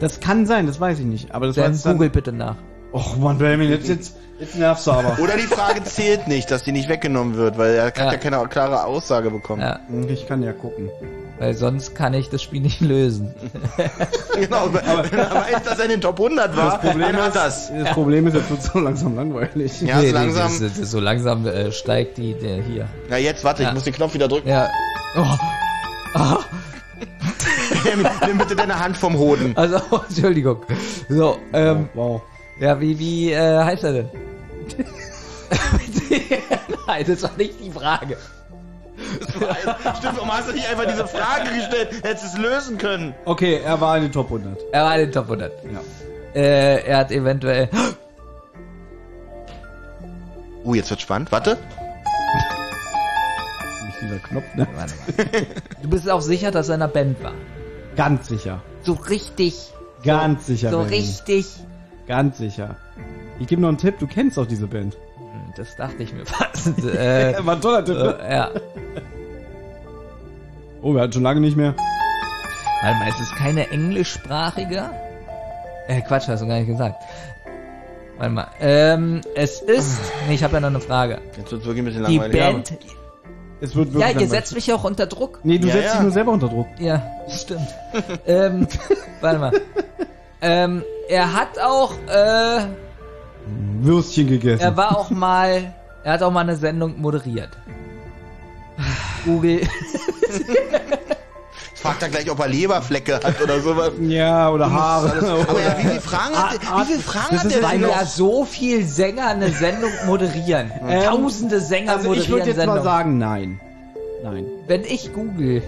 Das 0.00 0.20
kann 0.20 0.46
sein, 0.46 0.66
das 0.66 0.80
weiß 0.80 0.98
ich 1.00 1.04
nicht. 1.06 1.32
Aber 1.32 1.46
das 1.46 1.56
Dann 1.56 1.72
jetzt 1.72 1.84
dann... 1.84 1.94
google 1.94 2.10
bitte 2.10 2.32
nach. 2.32 2.56
Och 2.92 3.16
Mann, 3.16 3.38
Benjamin, 3.38 3.68
jetzt, 3.70 3.88
jetzt, 3.88 4.14
jetzt 4.38 4.54
nervst 4.56 4.86
du 4.86 4.92
aber. 4.92 5.18
Oder 5.22 5.36
die 5.36 5.42
Frage 5.42 5.82
zählt 5.82 6.28
nicht, 6.28 6.50
dass 6.50 6.62
die 6.62 6.70
nicht 6.72 6.88
weggenommen 6.88 7.34
wird, 7.36 7.58
weil 7.58 7.74
er 7.74 7.86
hat 7.86 7.98
Ja. 7.98 8.12
ja 8.12 8.18
keine 8.18 8.46
klare 8.48 8.84
Aussage 8.84 9.30
bekommen. 9.32 9.60
Ja, 9.62 9.80
Ich 10.08 10.26
kann 10.28 10.42
ja 10.44 10.52
gucken. 10.52 10.90
weil 11.40 11.54
sonst 11.54 11.96
kann 11.96 12.14
ich 12.14 12.30
das 12.30 12.40
Spiel 12.42 12.60
nicht 12.60 12.80
lösen. 12.80 13.34
Genau, 14.36 14.68
wenn 14.72 14.84
er 15.18 15.30
weiß, 15.34 15.62
dass 15.64 15.78
er 15.78 15.84
in 15.84 15.90
den 15.92 16.00
Top 16.00 16.18
100 16.20 16.56
war, 16.56 16.80
dann 16.82 17.16
hat 17.16 17.36
das. 17.36 17.70
Das 17.72 17.90
Problem 17.92 18.26
ist, 18.26 18.34
jetzt 18.34 18.50
wird 18.50 18.62
so 18.62 18.78
langsam 18.80 19.14
langweilig. 19.16 19.80
Ja, 19.82 20.00
ist 20.00 20.12
langsam. 20.12 20.50
Das, 20.50 20.58
das, 20.60 20.80
das, 20.80 20.90
so 20.90 20.98
langsam 21.00 21.46
äh, 21.46 21.70
steigt 21.70 22.18
die 22.18 22.34
der 22.34 22.62
hier. 22.62 22.88
Na 23.08 23.18
jetzt, 23.18 23.44
warte, 23.44 23.62
ich 23.62 23.68
Ja. 23.68 23.74
muss 23.74 23.84
den 23.84 23.94
Knopf 23.94 24.14
wieder 24.14 24.26
drücken. 24.28 24.48
Ja. 24.48 24.68
Oh, 25.16 26.38
Nimm, 27.84 28.06
nimm 28.26 28.38
bitte 28.38 28.56
deine 28.56 28.78
Hand 28.78 28.96
vom 28.96 29.16
Hoden. 29.18 29.52
also, 29.56 29.78
Entschuldigung. 30.08 30.64
So, 31.08 31.38
ähm, 31.52 31.88
Wow. 31.94 32.22
ja, 32.60 32.80
wie, 32.80 32.98
wie 32.98 33.32
äh, 33.32 33.62
heißt 33.64 33.84
er 33.84 33.92
denn? 33.92 34.10
Nein, 36.86 37.04
das 37.06 37.22
war 37.22 37.30
nicht 37.36 37.60
die 37.60 37.70
Frage. 37.70 38.16
Stimmt, 39.98 40.16
warum 40.16 40.32
hast 40.32 40.48
du 40.48 40.52
nicht 40.52 40.68
einfach 40.68 40.86
diese 40.86 41.06
Frage 41.06 41.50
gestellt? 41.54 41.88
Hättest 42.02 42.24
es 42.34 42.38
lösen 42.38 42.78
können. 42.78 43.14
Okay, 43.24 43.60
er 43.64 43.80
war 43.80 43.96
in 43.96 44.04
den 44.04 44.12
Top 44.12 44.26
100. 44.26 44.58
Er 44.72 44.84
war 44.84 44.94
in 44.94 45.00
den 45.06 45.12
Top 45.12 45.24
100. 45.24 45.52
Ja. 45.64 45.80
Äh, 46.40 46.84
er 46.86 46.98
hat 46.98 47.10
eventuell... 47.10 47.68
Oh, 50.64 50.74
jetzt 50.74 50.90
wird 50.90 51.00
spannend. 51.02 51.30
Warte. 51.32 51.58
Nicht 53.86 54.00
dieser 54.00 54.18
Knopf, 54.20 54.44
ne? 54.54 54.66
Warte 54.74 54.94
mal. 54.94 55.46
Du 55.82 55.90
bist 55.90 56.08
auch 56.08 56.20
sicher, 56.22 56.50
dass 56.50 56.68
er 56.70 56.76
in 56.76 56.82
einer 56.82 56.90
Band 56.92 57.22
war? 57.22 57.32
Ganz 57.96 58.28
sicher. 58.28 58.60
So 58.82 58.92
richtig, 58.94 59.72
Ganz 60.04 60.46
sicher. 60.46 60.70
so 60.70 60.78
Benjamin. 60.78 61.00
richtig... 61.00 61.46
Ganz 62.06 62.38
sicher. 62.38 62.76
Ich 63.38 63.46
gebe 63.46 63.62
noch 63.62 63.68
einen 63.68 63.78
Tipp, 63.78 63.98
du 63.98 64.06
kennst 64.06 64.38
auch 64.38 64.46
diese 64.46 64.66
Band. 64.66 64.96
Das 65.56 65.74
dachte 65.76 66.02
ich 66.02 66.12
mir 66.12 66.26
fast. 66.26 66.78
äh, 66.84 67.34
War 67.44 67.54
ein 67.54 67.60
toller 67.60 67.84
Tipp, 67.84 67.96
ne? 67.96 68.18
äh, 68.20 68.34
ja. 68.34 68.50
Oh, 70.82 70.94
wir 70.94 71.00
hatten 71.00 71.12
schon 71.12 71.22
lange 71.22 71.40
nicht 71.40 71.56
mehr. 71.56 71.74
Warte 72.82 72.98
mal, 72.98 73.08
es 73.08 73.20
ist 73.20 73.34
keine 73.36 73.70
englischsprachige? 73.70 74.90
Äh, 75.88 76.02
Quatsch, 76.02 76.28
hast 76.28 76.42
du 76.42 76.46
gar 76.46 76.58
nicht 76.58 76.66
gesagt. 76.66 76.96
Warte 78.18 78.32
mal. 78.32 78.48
Ähm, 78.60 79.22
es 79.34 79.60
ist... 79.62 79.98
Nee, 80.28 80.34
ich 80.34 80.44
habe 80.44 80.54
ja 80.54 80.60
noch 80.60 80.68
eine 80.68 80.80
Frage. 80.80 81.20
Jetzt 81.36 81.50
wird 81.52 81.64
wirklich 81.64 81.78
ein 81.78 81.84
bisschen 81.86 82.04
Die 82.04 82.18
langweilig. 82.18 82.40
Band... 82.40 82.78
Es 83.64 83.74
wird 83.74 83.88
Ja, 83.88 83.92
wirklich 83.94 84.00
ihr 84.00 84.06
langweilig. 84.08 84.30
setzt 84.30 84.54
mich 84.54 84.66
ja 84.66 84.74
auch 84.76 84.84
unter 84.84 85.06
Druck. 85.06 85.40
Nee, 85.42 85.58
du 85.58 85.68
Ja, 85.68 85.72
setzt 85.74 85.86
ja. 85.86 85.92
dich 85.94 86.02
nur 86.02 86.10
selber 86.12 86.32
unter 86.32 86.48
Druck. 86.48 86.66
Ja, 86.78 87.02
stimmt. 87.28 87.68
ähm, 88.26 88.66
warte 89.20 89.38
mal. 89.38 89.52
Ähm, 90.42 90.82
er 91.08 91.32
hat 91.32 91.58
auch... 91.58 91.92
Äh, 92.06 92.66
Würstchen 93.80 94.26
gegessen. 94.28 94.62
er 94.62 94.76
war 94.76 94.96
auch 94.96 95.10
mal... 95.10 95.74
Er 96.02 96.12
hat 96.14 96.22
auch 96.22 96.30
mal 96.30 96.40
eine 96.40 96.56
Sendung 96.56 97.00
moderiert. 97.00 97.50
Google... 99.24 99.60
Fragt 101.84 102.02
er 102.02 102.08
gleich, 102.08 102.30
ob 102.30 102.40
er 102.40 102.48
Leberflecke 102.48 103.16
hat 103.16 103.42
oder 103.42 103.60
sowas. 103.60 103.90
ja, 104.00 104.48
oder 104.50 104.72
Haare. 104.72 105.44
Aber 105.48 105.60
ja, 105.60 105.76
wie 105.78 105.82
viele 105.82 106.00
Fragen 106.00 106.34
hat, 106.34 106.58
Ah, 106.72 106.80
wie 106.82 106.92
viele 106.92 106.98
Fragen 107.00 107.26
das 107.32 107.38
hat 107.40 107.44
ist 107.46 107.54
der 107.56 107.60
denn 107.60 107.70
Weil 107.70 107.78
noch? 107.78 107.88
ja 108.00 108.06
so 108.06 108.44
viel 108.46 108.86
Sänger 108.86 109.26
eine 109.26 109.50
Sendung 109.50 109.90
moderieren. 110.06 110.72
Tausende 111.06 111.60
Sänger 111.60 111.92
also 111.92 112.08
moderieren 112.08 112.24
ich 112.24 112.30
würde 112.32 112.46
jetzt 112.46 112.56
Sendungen. 112.56 112.82
mal 112.84 112.90
sagen, 112.90 113.18
nein. 113.18 113.60
Nein. 114.22 114.46
wenn 114.66 114.84
ich 114.84 115.12
google 115.12 115.62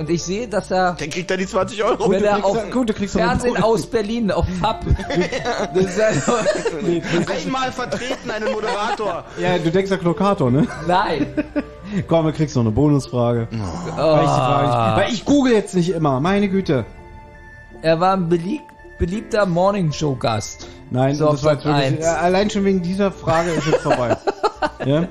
und 0.00 0.08
ich 0.08 0.22
sehe, 0.22 0.48
dass 0.48 0.70
er, 0.70 0.96
Dann 0.98 1.10
kriegt 1.10 1.30
er 1.30 1.36
die 1.36 1.46
20 1.46 1.84
Euro. 1.84 2.10
wenn 2.10 2.24
er 2.24 2.42
auf 2.42 2.56
da- 2.56 2.70
gut, 2.70 2.90
Fernsehen 2.90 3.62
aus 3.62 3.86
Berlin 3.86 4.30
auf 4.30 4.46
Pub, 4.58 4.80
Einmal 7.44 7.70
vertreten, 7.70 8.30
einen 8.30 8.50
Moderator. 8.50 9.24
Ja, 9.38 9.58
du 9.58 9.70
denkst 9.70 9.90
ja 9.90 9.98
Klokator, 9.98 10.50
ne? 10.50 10.66
nein. 10.88 11.26
Komm, 12.08 12.24
du 12.24 12.32
kriegst 12.32 12.56
noch 12.56 12.62
eine 12.62 12.70
Bonusfrage. 12.70 13.46
Weil, 13.50 13.58
ich 14.24 14.30
Frage 14.30 15.00
weil 15.02 15.12
ich 15.12 15.24
google 15.26 15.52
jetzt 15.52 15.74
nicht 15.74 15.90
immer, 15.90 16.18
meine 16.18 16.48
Güte. 16.48 16.86
Er 17.82 18.00
war 18.00 18.14
ein 18.14 18.30
belie 18.30 18.60
beliebter 18.98 19.44
Morningshow-Gast. 19.44 20.66
Nein, 20.90 21.14
So, 21.14 21.30
das 21.30 21.44
war 21.44 21.54
jetzt 21.54 21.64
wirklich, 21.66 22.06
allein 22.06 22.48
schon 22.48 22.64
wegen 22.64 22.80
dieser 22.80 23.12
Frage 23.12 23.50
ist 23.50 23.66
jetzt 23.66 23.82
vorbei. 23.82 24.16
ja? 24.86 25.08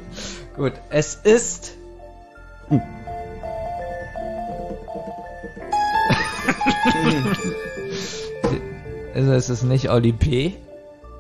Gut, 0.58 0.74
es 0.90 1.14
ist 1.14 1.74
also 9.14 9.34
es 9.34 9.50
ist 9.50 9.64
nicht 9.64 9.90
Oli 9.90 10.14
P. 10.14 10.56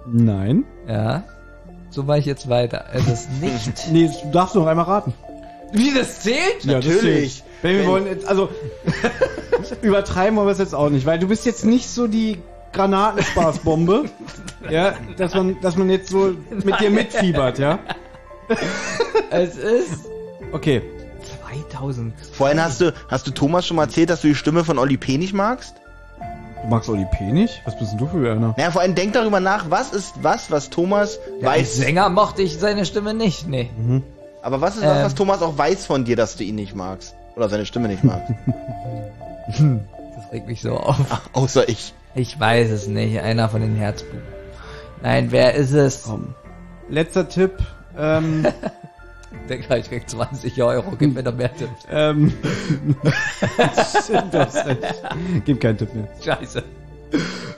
Nein. 0.05 0.63
Ja. 0.87 1.23
So 1.89 2.03
mache 2.03 2.19
ich 2.19 2.25
jetzt 2.25 2.47
weiter. 2.49 2.85
Es 2.93 3.07
ist 3.07 3.29
nicht. 3.41 3.87
Nee, 3.91 4.09
du 4.23 4.31
darfst 4.31 4.55
noch 4.55 4.67
einmal 4.67 4.85
raten. 4.85 5.13
Wie 5.71 5.93
das 5.93 6.21
zählt? 6.21 6.63
Ja, 6.63 6.75
das 6.75 6.85
Natürlich. 6.85 7.35
zählt. 7.35 7.43
Wenn 7.61 7.77
wir 7.77 7.87
wollen 7.87 8.07
jetzt, 8.07 8.25
also 8.27 8.49
übertreiben 9.81 10.37
wollen 10.37 10.47
wir 10.47 10.53
es 10.53 10.59
jetzt 10.59 10.73
auch 10.73 10.89
nicht, 10.89 11.05
weil 11.05 11.19
du 11.19 11.27
bist 11.27 11.45
jetzt 11.45 11.65
nicht 11.65 11.89
so 11.89 12.07
die 12.07 12.37
Granatenspaßbombe, 12.71 14.05
ja, 14.69 14.93
dass 15.17 15.35
man, 15.35 15.59
dass 15.61 15.75
man 15.75 15.89
jetzt 15.89 16.09
so 16.09 16.33
mit 16.63 16.79
dir 16.79 16.89
mitfiebert, 16.89 17.59
ja. 17.59 17.79
Es 19.31 19.57
ist 19.57 20.05
Okay. 20.51 20.81
2000. 21.79 22.13
Vorhin 22.33 22.61
hast 22.61 22.81
du, 22.81 22.93
hast 23.09 23.27
du 23.27 23.31
Thomas 23.31 23.65
schon 23.65 23.77
mal 23.77 23.83
erzählt, 23.83 24.09
dass 24.09 24.21
du 24.21 24.27
die 24.27 24.35
Stimme 24.35 24.63
von 24.63 24.77
Oli 24.77 24.97
P. 24.97 25.17
nicht 25.17 25.33
magst? 25.33 25.75
Du 26.61 26.67
magst 26.69 26.89
Oli 26.89 27.05
P. 27.11 27.31
nicht? 27.31 27.61
Was 27.65 27.77
bist 27.77 27.91
denn 27.91 27.99
du 27.99 28.07
für 28.07 28.31
einer? 28.31 28.53
Naja, 28.57 28.71
vor 28.71 28.81
allem 28.81 28.95
denk 28.95 29.13
darüber 29.13 29.39
nach, 29.39 29.69
was 29.69 29.91
ist 29.93 30.13
was, 30.21 30.51
was 30.51 30.69
Thomas 30.69 31.19
Als 31.37 31.43
weiß. 31.43 31.75
Sänger 31.77 32.09
mochte 32.09 32.41
ich 32.41 32.57
seine 32.59 32.85
Stimme 32.85 33.13
nicht, 33.13 33.47
nee. 33.47 33.69
Aber 34.41 34.61
was 34.61 34.75
ist 34.75 34.83
was, 34.85 34.97
Ähm. 34.97 35.05
was 35.05 35.15
Thomas 35.15 35.41
auch 35.41 35.57
weiß 35.57 35.85
von 35.85 36.05
dir, 36.05 36.15
dass 36.15 36.35
du 36.35 36.43
ihn 36.43 36.55
nicht 36.55 36.75
magst? 36.75 37.15
Oder 37.35 37.49
seine 37.49 37.65
Stimme 37.65 37.87
nicht 37.87 38.03
magst? 38.03 38.31
Das 39.49 40.31
regt 40.33 40.47
mich 40.47 40.61
so 40.61 40.75
auf. 40.77 40.97
Außer 41.33 41.67
ich. 41.69 41.93
Ich 42.13 42.39
weiß 42.39 42.69
es 42.69 42.87
nicht. 42.87 43.19
Einer 43.21 43.49
von 43.49 43.61
den 43.61 43.75
Herzbuben. 43.75 44.21
Nein, 45.01 45.31
wer 45.31 45.55
ist 45.55 45.71
es? 45.71 46.03
Komm. 46.03 46.35
Letzter 46.87 47.27
Tipp. 47.29 47.53
Ähm, 47.97 48.45
Der 49.47 49.59
ich 49.59 49.89
krieg 49.89 50.09
20 50.09 50.61
Euro. 50.61 50.93
Gib 50.97 51.13
mir 51.13 51.23
doch 51.23 51.35
mehr 51.35 51.53
Tipps. 51.55 51.85
ähm, 51.91 52.33
stimmt 54.03 54.33
das. 54.33 54.63
Gib 55.45 55.59
keinen 55.59 55.77
Tipp 55.77 55.93
mehr. 55.93 56.07
Scheiße. 56.23 56.63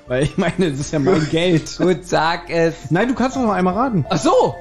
Weil 0.08 0.24
ich 0.24 0.38
meine, 0.38 0.72
das 0.72 0.80
ist 0.80 0.94
ja 0.94 1.00
mein 1.00 1.28
Geld. 1.30 1.78
Gut, 1.78 2.06
sag 2.06 2.50
es. 2.50 2.92
Nein, 2.92 3.08
du 3.08 3.14
kannst 3.16 3.36
doch 3.38 3.42
noch 3.42 3.52
einmal 3.52 3.74
raten. 3.74 4.06
Ach 4.10 4.18
so. 4.18 4.56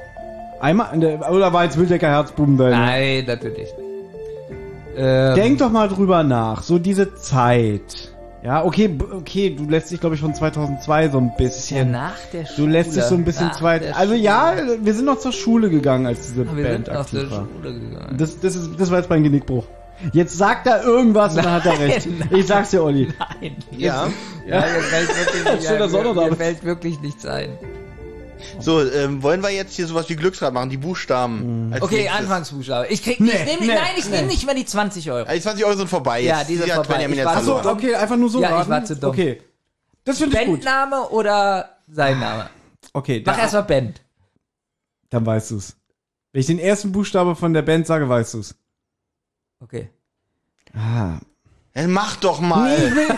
Einmal, 0.61 0.97
oder 1.31 1.53
war 1.53 1.65
jetzt 1.65 1.79
Wildecker 1.79 2.09
Herzbuben 2.09 2.57
deine? 2.59 2.77
Nein, 2.77 3.25
natürlich 3.27 3.59
nicht. 3.59 3.75
Ähm, 4.97 5.35
Denk 5.35 5.59
doch 5.59 5.71
mal 5.71 5.89
drüber 5.89 6.23
nach, 6.23 6.63
so 6.63 6.79
diese 6.79 7.15
Zeit. 7.15 8.13
Ja, 8.43 8.65
okay, 8.65 8.89
b- 8.89 9.05
okay, 9.13 9.51
du 9.51 9.65
lässt 9.69 9.91
dich, 9.91 10.01
glaube 10.01 10.15
ich, 10.15 10.21
von 10.23 10.35
2002 10.35 11.11
so 11.11 11.19
ein 11.19 11.29
ja 11.29 11.35
bisschen. 11.37 11.91
nach 11.91 12.15
der 12.33 12.45
Du 12.45 12.49
Schule. 12.55 12.73
lässt 12.73 12.97
dich 12.97 13.03
so 13.05 13.15
ein 13.15 13.25
bisschen 13.25 13.53
zweit. 13.53 13.95
Also 13.95 14.15
ja, 14.15 14.55
wir 14.81 14.95
sind 14.95 15.05
noch 15.05 15.19
zur 15.19 15.33
Schule 15.33 15.69
gegangen, 15.69 16.07
als 16.07 16.23
diese 16.29 16.47
wir 16.57 16.63
Band 16.65 16.87
sind 16.87 16.95
nach 16.95 17.11
der 17.11 17.21
aktiv 17.21 17.31
war. 17.31 17.47
Schule 17.63 17.75
gegangen. 17.79 18.17
Das, 18.17 18.41
das, 18.41 18.57
ist, 18.57 18.71
das 18.79 18.91
war 18.91 18.99
jetzt 18.99 19.11
mein 19.11 19.23
Genickbruch. 19.23 19.67
Jetzt 20.15 20.39
sagt 20.39 20.67
er 20.67 20.83
irgendwas 20.83 21.37
und 21.37 21.45
dann 21.45 21.53
hat 21.53 21.67
er 21.67 21.79
recht. 21.79 22.09
Ich 22.31 22.47
sag's 22.47 22.71
dir, 22.71 22.83
Olli. 22.83 23.09
Nein. 23.19 23.57
Ja. 23.77 24.09
Ja, 24.47 24.61
mir 24.61 24.67
fällt 24.81 25.09
wirklich, 25.09 25.69
du 26.03 26.15
noch 26.15 26.15
da 26.15 26.31
mir, 26.31 26.37
fällt 26.37 26.65
wirklich 26.65 27.01
nichts 27.03 27.27
ein. 27.27 27.51
So, 28.59 28.83
ähm, 28.89 29.23
wollen 29.23 29.43
wir 29.43 29.51
jetzt 29.51 29.75
hier 29.75 29.87
sowas 29.87 30.09
wie 30.09 30.17
Glücksrad 30.17 30.53
machen, 30.53 30.71
die 30.71 30.77
Buchstaben. 30.77 31.71
als 31.73 31.83
Okay, 31.83 31.97
nächstes? 32.03 32.19
Anfangsbuchstabe. 32.21 32.87
Ich 32.89 33.03
krieg, 33.03 33.21
Nee, 33.21 33.31
ich 33.31 33.45
nehm, 33.45 33.59
nee, 33.61 33.67
nein, 33.75 33.79
ich 33.97 34.05
nee. 34.07 34.17
nehme 34.17 34.29
nicht 34.29 34.45
mehr 34.47 34.55
die 34.55 34.65
20 34.65 35.11
Euro. 35.11 35.29
Die 35.33 35.41
20 35.41 35.65
Euro 35.65 35.77
sind 35.77 35.89
vorbei. 35.89 36.21
Ja, 36.21 36.39
Jetzt. 36.39 36.49
die 36.51 36.57
sind 36.57 36.69
hat 36.69 36.75
vorbei. 36.77 36.95
Benjamin 36.95 37.19
Ich 37.19 37.25
jetzt 37.25 37.33
verloren. 37.33 37.67
okay, 37.67 37.95
einfach 37.95 38.17
nur 38.17 38.29
so 38.31 38.41
Ja, 38.41 38.49
ich 38.49 38.55
raten. 38.55 38.71
war 38.71 38.85
zu 38.85 38.97
dumm. 38.97 39.11
Okay. 39.11 39.43
Das 40.05 40.19
finde 40.19 40.39
ich 40.41 40.47
gut. 40.47 40.65
Bandname 40.65 41.09
oder 41.11 41.77
sein 41.89 42.19
Name? 42.21 42.49
Okay, 42.93 43.23
Mach 43.25 43.37
da, 43.37 43.43
erstmal 43.43 43.63
Band. 43.65 44.01
dann 45.11 45.27
weißt 45.27 45.51
du's. 45.51 45.77
Wenn 46.33 46.41
ich 46.41 46.47
den 46.47 46.59
ersten 46.59 46.93
Buchstabe 46.93 47.37
von 47.37 47.53
der 47.53 47.63
Band 47.63 47.87
sage, 47.87 48.09
weißt 48.09 48.35
du's. 48.35 48.55
Okay. 49.61 49.91
Ah. 50.75 51.19
Dann 51.75 51.93
mach 51.93 52.17
doch 52.17 52.41
mal. 52.41 52.69
Nee, 52.79 52.87
ich 52.87 52.95
will, 52.95 53.09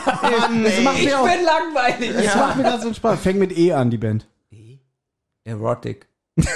Mann, 0.85 1.14
auch, 1.14 1.24
bin 1.24 1.44
langweilig. 1.44 2.12
das 2.24 2.35
macht 2.37 2.56
mir 2.56 2.62
ganz 2.64 2.82
so 2.82 2.92
Spaß. 2.92 3.20
Fängt 3.20 3.38
mit 3.38 3.56
E 3.56 3.72
an, 3.72 3.90
die 3.90 3.98
Band. 3.98 4.26
Erotic. 5.44 6.07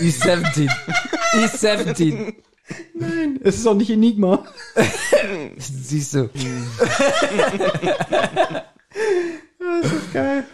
E17. 0.00 0.68
E17. 1.34 2.34
Es 3.42 3.56
ist 3.56 3.66
auch 3.66 3.74
nicht 3.74 3.90
Enigma. 3.90 4.44
Siehst 5.58 6.14
du. 6.14 6.30
Geil. 10.12 10.44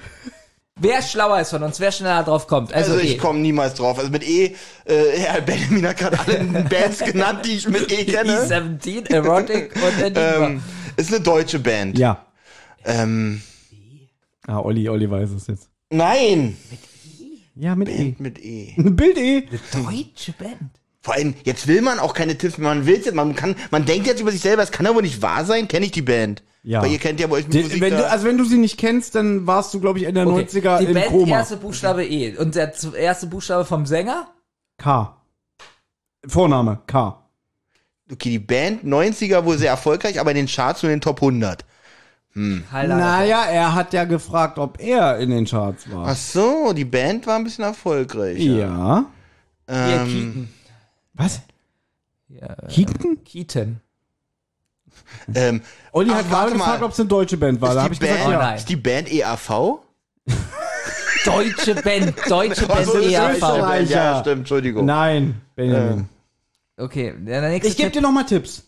Wer 0.82 1.02
schlauer 1.02 1.40
ist 1.40 1.50
von 1.50 1.62
uns, 1.62 1.78
wer 1.78 1.92
schneller 1.92 2.22
drauf 2.24 2.46
kommt. 2.46 2.72
Also, 2.72 2.92
Also 2.92 3.04
ich 3.04 3.16
E. 3.16 3.18
komme 3.18 3.38
niemals 3.40 3.74
drauf. 3.74 3.98
Also 3.98 4.10
mit 4.10 4.26
E, 4.26 4.56
äh, 4.86 5.18
Herr 5.18 5.42
Benjamin 5.42 5.86
hat 5.86 5.98
gerade 5.98 6.18
alle 6.18 6.38
Bands 6.70 7.00
genannt, 7.00 7.44
die 7.44 7.56
ich 7.58 7.68
mit 7.68 7.92
E 7.92 8.06
kenne. 8.06 8.40
E17, 8.46 9.10
Erotic 9.12 9.74
und 9.76 10.02
Enigma. 10.02 10.46
Ähm, 10.46 10.62
ist 10.96 11.12
eine 11.12 11.20
deutsche 11.22 11.58
Band. 11.58 11.98
Ja. 11.98 12.24
Ähm, 12.86 13.42
Ah, 14.46 14.58
Olli, 14.60 14.88
Olli 14.88 15.10
weiß 15.10 15.30
es 15.30 15.46
jetzt. 15.46 15.68
nein. 15.90 16.56
Ja, 17.56 17.74
mit 17.74 17.88
E. 17.90 18.14
Mit 18.18 18.38
E. 18.42 18.72
Bild 18.78 19.18
E. 19.18 19.42
Deutsche 19.72 20.32
Band. 20.38 20.70
Vor 21.02 21.14
allem, 21.14 21.34
jetzt 21.44 21.66
will 21.66 21.82
man 21.82 21.98
auch 21.98 22.14
keine 22.14 22.38
Tipps, 22.38 22.56
man 22.58 22.86
will 22.86 22.96
jetzt, 22.96 23.12
man 23.14 23.34
kann, 23.34 23.54
man 23.70 23.84
denkt 23.84 24.06
jetzt 24.06 24.20
über 24.20 24.30
sich 24.30 24.40
selber, 24.40 24.62
es 24.62 24.70
kann 24.70 24.86
aber 24.86 25.02
nicht 25.02 25.20
wahr 25.20 25.44
sein, 25.44 25.66
kenne 25.68 25.86
ich 25.86 25.92
die 25.92 26.02
Band. 26.02 26.42
Ja. 26.62 26.80
Weil 26.82 26.92
ihr 26.92 26.98
kennt 26.98 27.20
ja 27.20 27.26
bei 27.26 27.36
euch 27.36 27.44
mit 27.46 27.54
Die, 27.54 27.62
Musik 27.62 27.80
wenn 27.80 27.92
da. 27.92 27.98
du, 27.98 28.10
also 28.10 28.26
wenn 28.26 28.38
du 28.38 28.44
sie 28.44 28.58
nicht 28.58 28.78
kennst, 28.78 29.14
dann 29.14 29.46
warst 29.46 29.72
du, 29.74 29.80
glaube 29.80 29.98
ich, 29.98 30.04
Ende 30.06 30.24
der 30.24 30.32
Okay. 30.32 30.44
90er 30.44 30.78
Die 30.78 30.84
im 30.86 30.94
Band, 30.94 31.06
Koma. 31.08 31.36
erste 31.38 31.56
Buchstabe 31.56 32.06
E. 32.06 32.36
Und 32.36 32.54
der 32.54 32.72
erste 32.96 33.26
Buchstabe 33.26 33.64
vom 33.64 33.84
Sänger? 33.86 34.28
K. 34.78 35.16
Vorname, 36.26 36.80
K. 36.86 37.22
okay, 38.12 38.30
die 38.30 38.38
Band 38.38 38.84
90er 38.84 39.44
wohl 39.44 39.56
sehr 39.58 39.70
erfolgreich, 39.70 40.20
aber 40.20 40.30
in 40.32 40.36
den 40.36 40.46
Charts 40.46 40.82
nur 40.82 40.92
in 40.92 40.96
den 40.96 41.02
Top 41.02 41.16
100. 41.22 41.64
Heiler. 42.34 42.96
Naja, 42.96 43.42
er 43.44 43.74
hat 43.74 43.92
ja 43.92 44.04
gefragt, 44.04 44.58
ob 44.58 44.80
er 44.80 45.18
in 45.18 45.30
den 45.30 45.46
Charts 45.46 45.90
war. 45.92 46.08
Ach 46.08 46.16
so, 46.16 46.72
die 46.72 46.84
Band 46.84 47.26
war 47.26 47.36
ein 47.36 47.44
bisschen 47.44 47.64
erfolgreich. 47.64 48.38
Ja. 48.38 49.06
Hier, 49.68 49.76
Ähm, 49.76 50.06
Keaton. 50.06 50.48
Was? 51.14 51.40
Ja, 52.28 52.54
Keaton? 52.68 53.24
Keaton. 53.24 53.80
ähm, 55.34 55.60
Olli 55.92 56.10
hat 56.10 56.28
gerade 56.30 56.52
gefragt, 56.52 56.82
ob 56.82 56.92
es 56.92 57.00
eine 57.00 57.08
deutsche 57.08 57.36
Band 57.36 57.60
war. 57.60 57.74
Da 57.74 57.80
ist, 57.80 57.84
habe 57.84 57.94
die 57.94 57.94
ich 57.94 58.00
gesagt, 58.00 58.18
Band, 58.24 58.28
Oh 58.28 58.32
ja. 58.32 58.38
nein. 58.46 58.56
ist 58.56 58.68
die 58.68 58.76
Band 58.76 59.12
EAV? 59.12 59.50
Deutsche 61.24 61.74
Band. 61.74 62.14
Deutsche 62.28 62.66
Band 62.66 62.80
Ach 62.80 62.84
so, 62.92 62.98
ist 62.98 63.12
EAV. 63.12 63.32
Österreich. 63.34 63.90
Ja, 63.90 64.20
stimmt, 64.20 64.38
Entschuldigung. 64.40 64.86
Nein, 64.86 65.40
Benjamin. 65.54 66.08
Okay, 66.76 67.12
der 67.18 67.42
nächste 67.42 67.68
ich 67.68 67.76
gebe 67.76 67.90
dir 67.90 68.00
noch 68.00 68.12
mal 68.12 68.24
Tipps. 68.24 68.64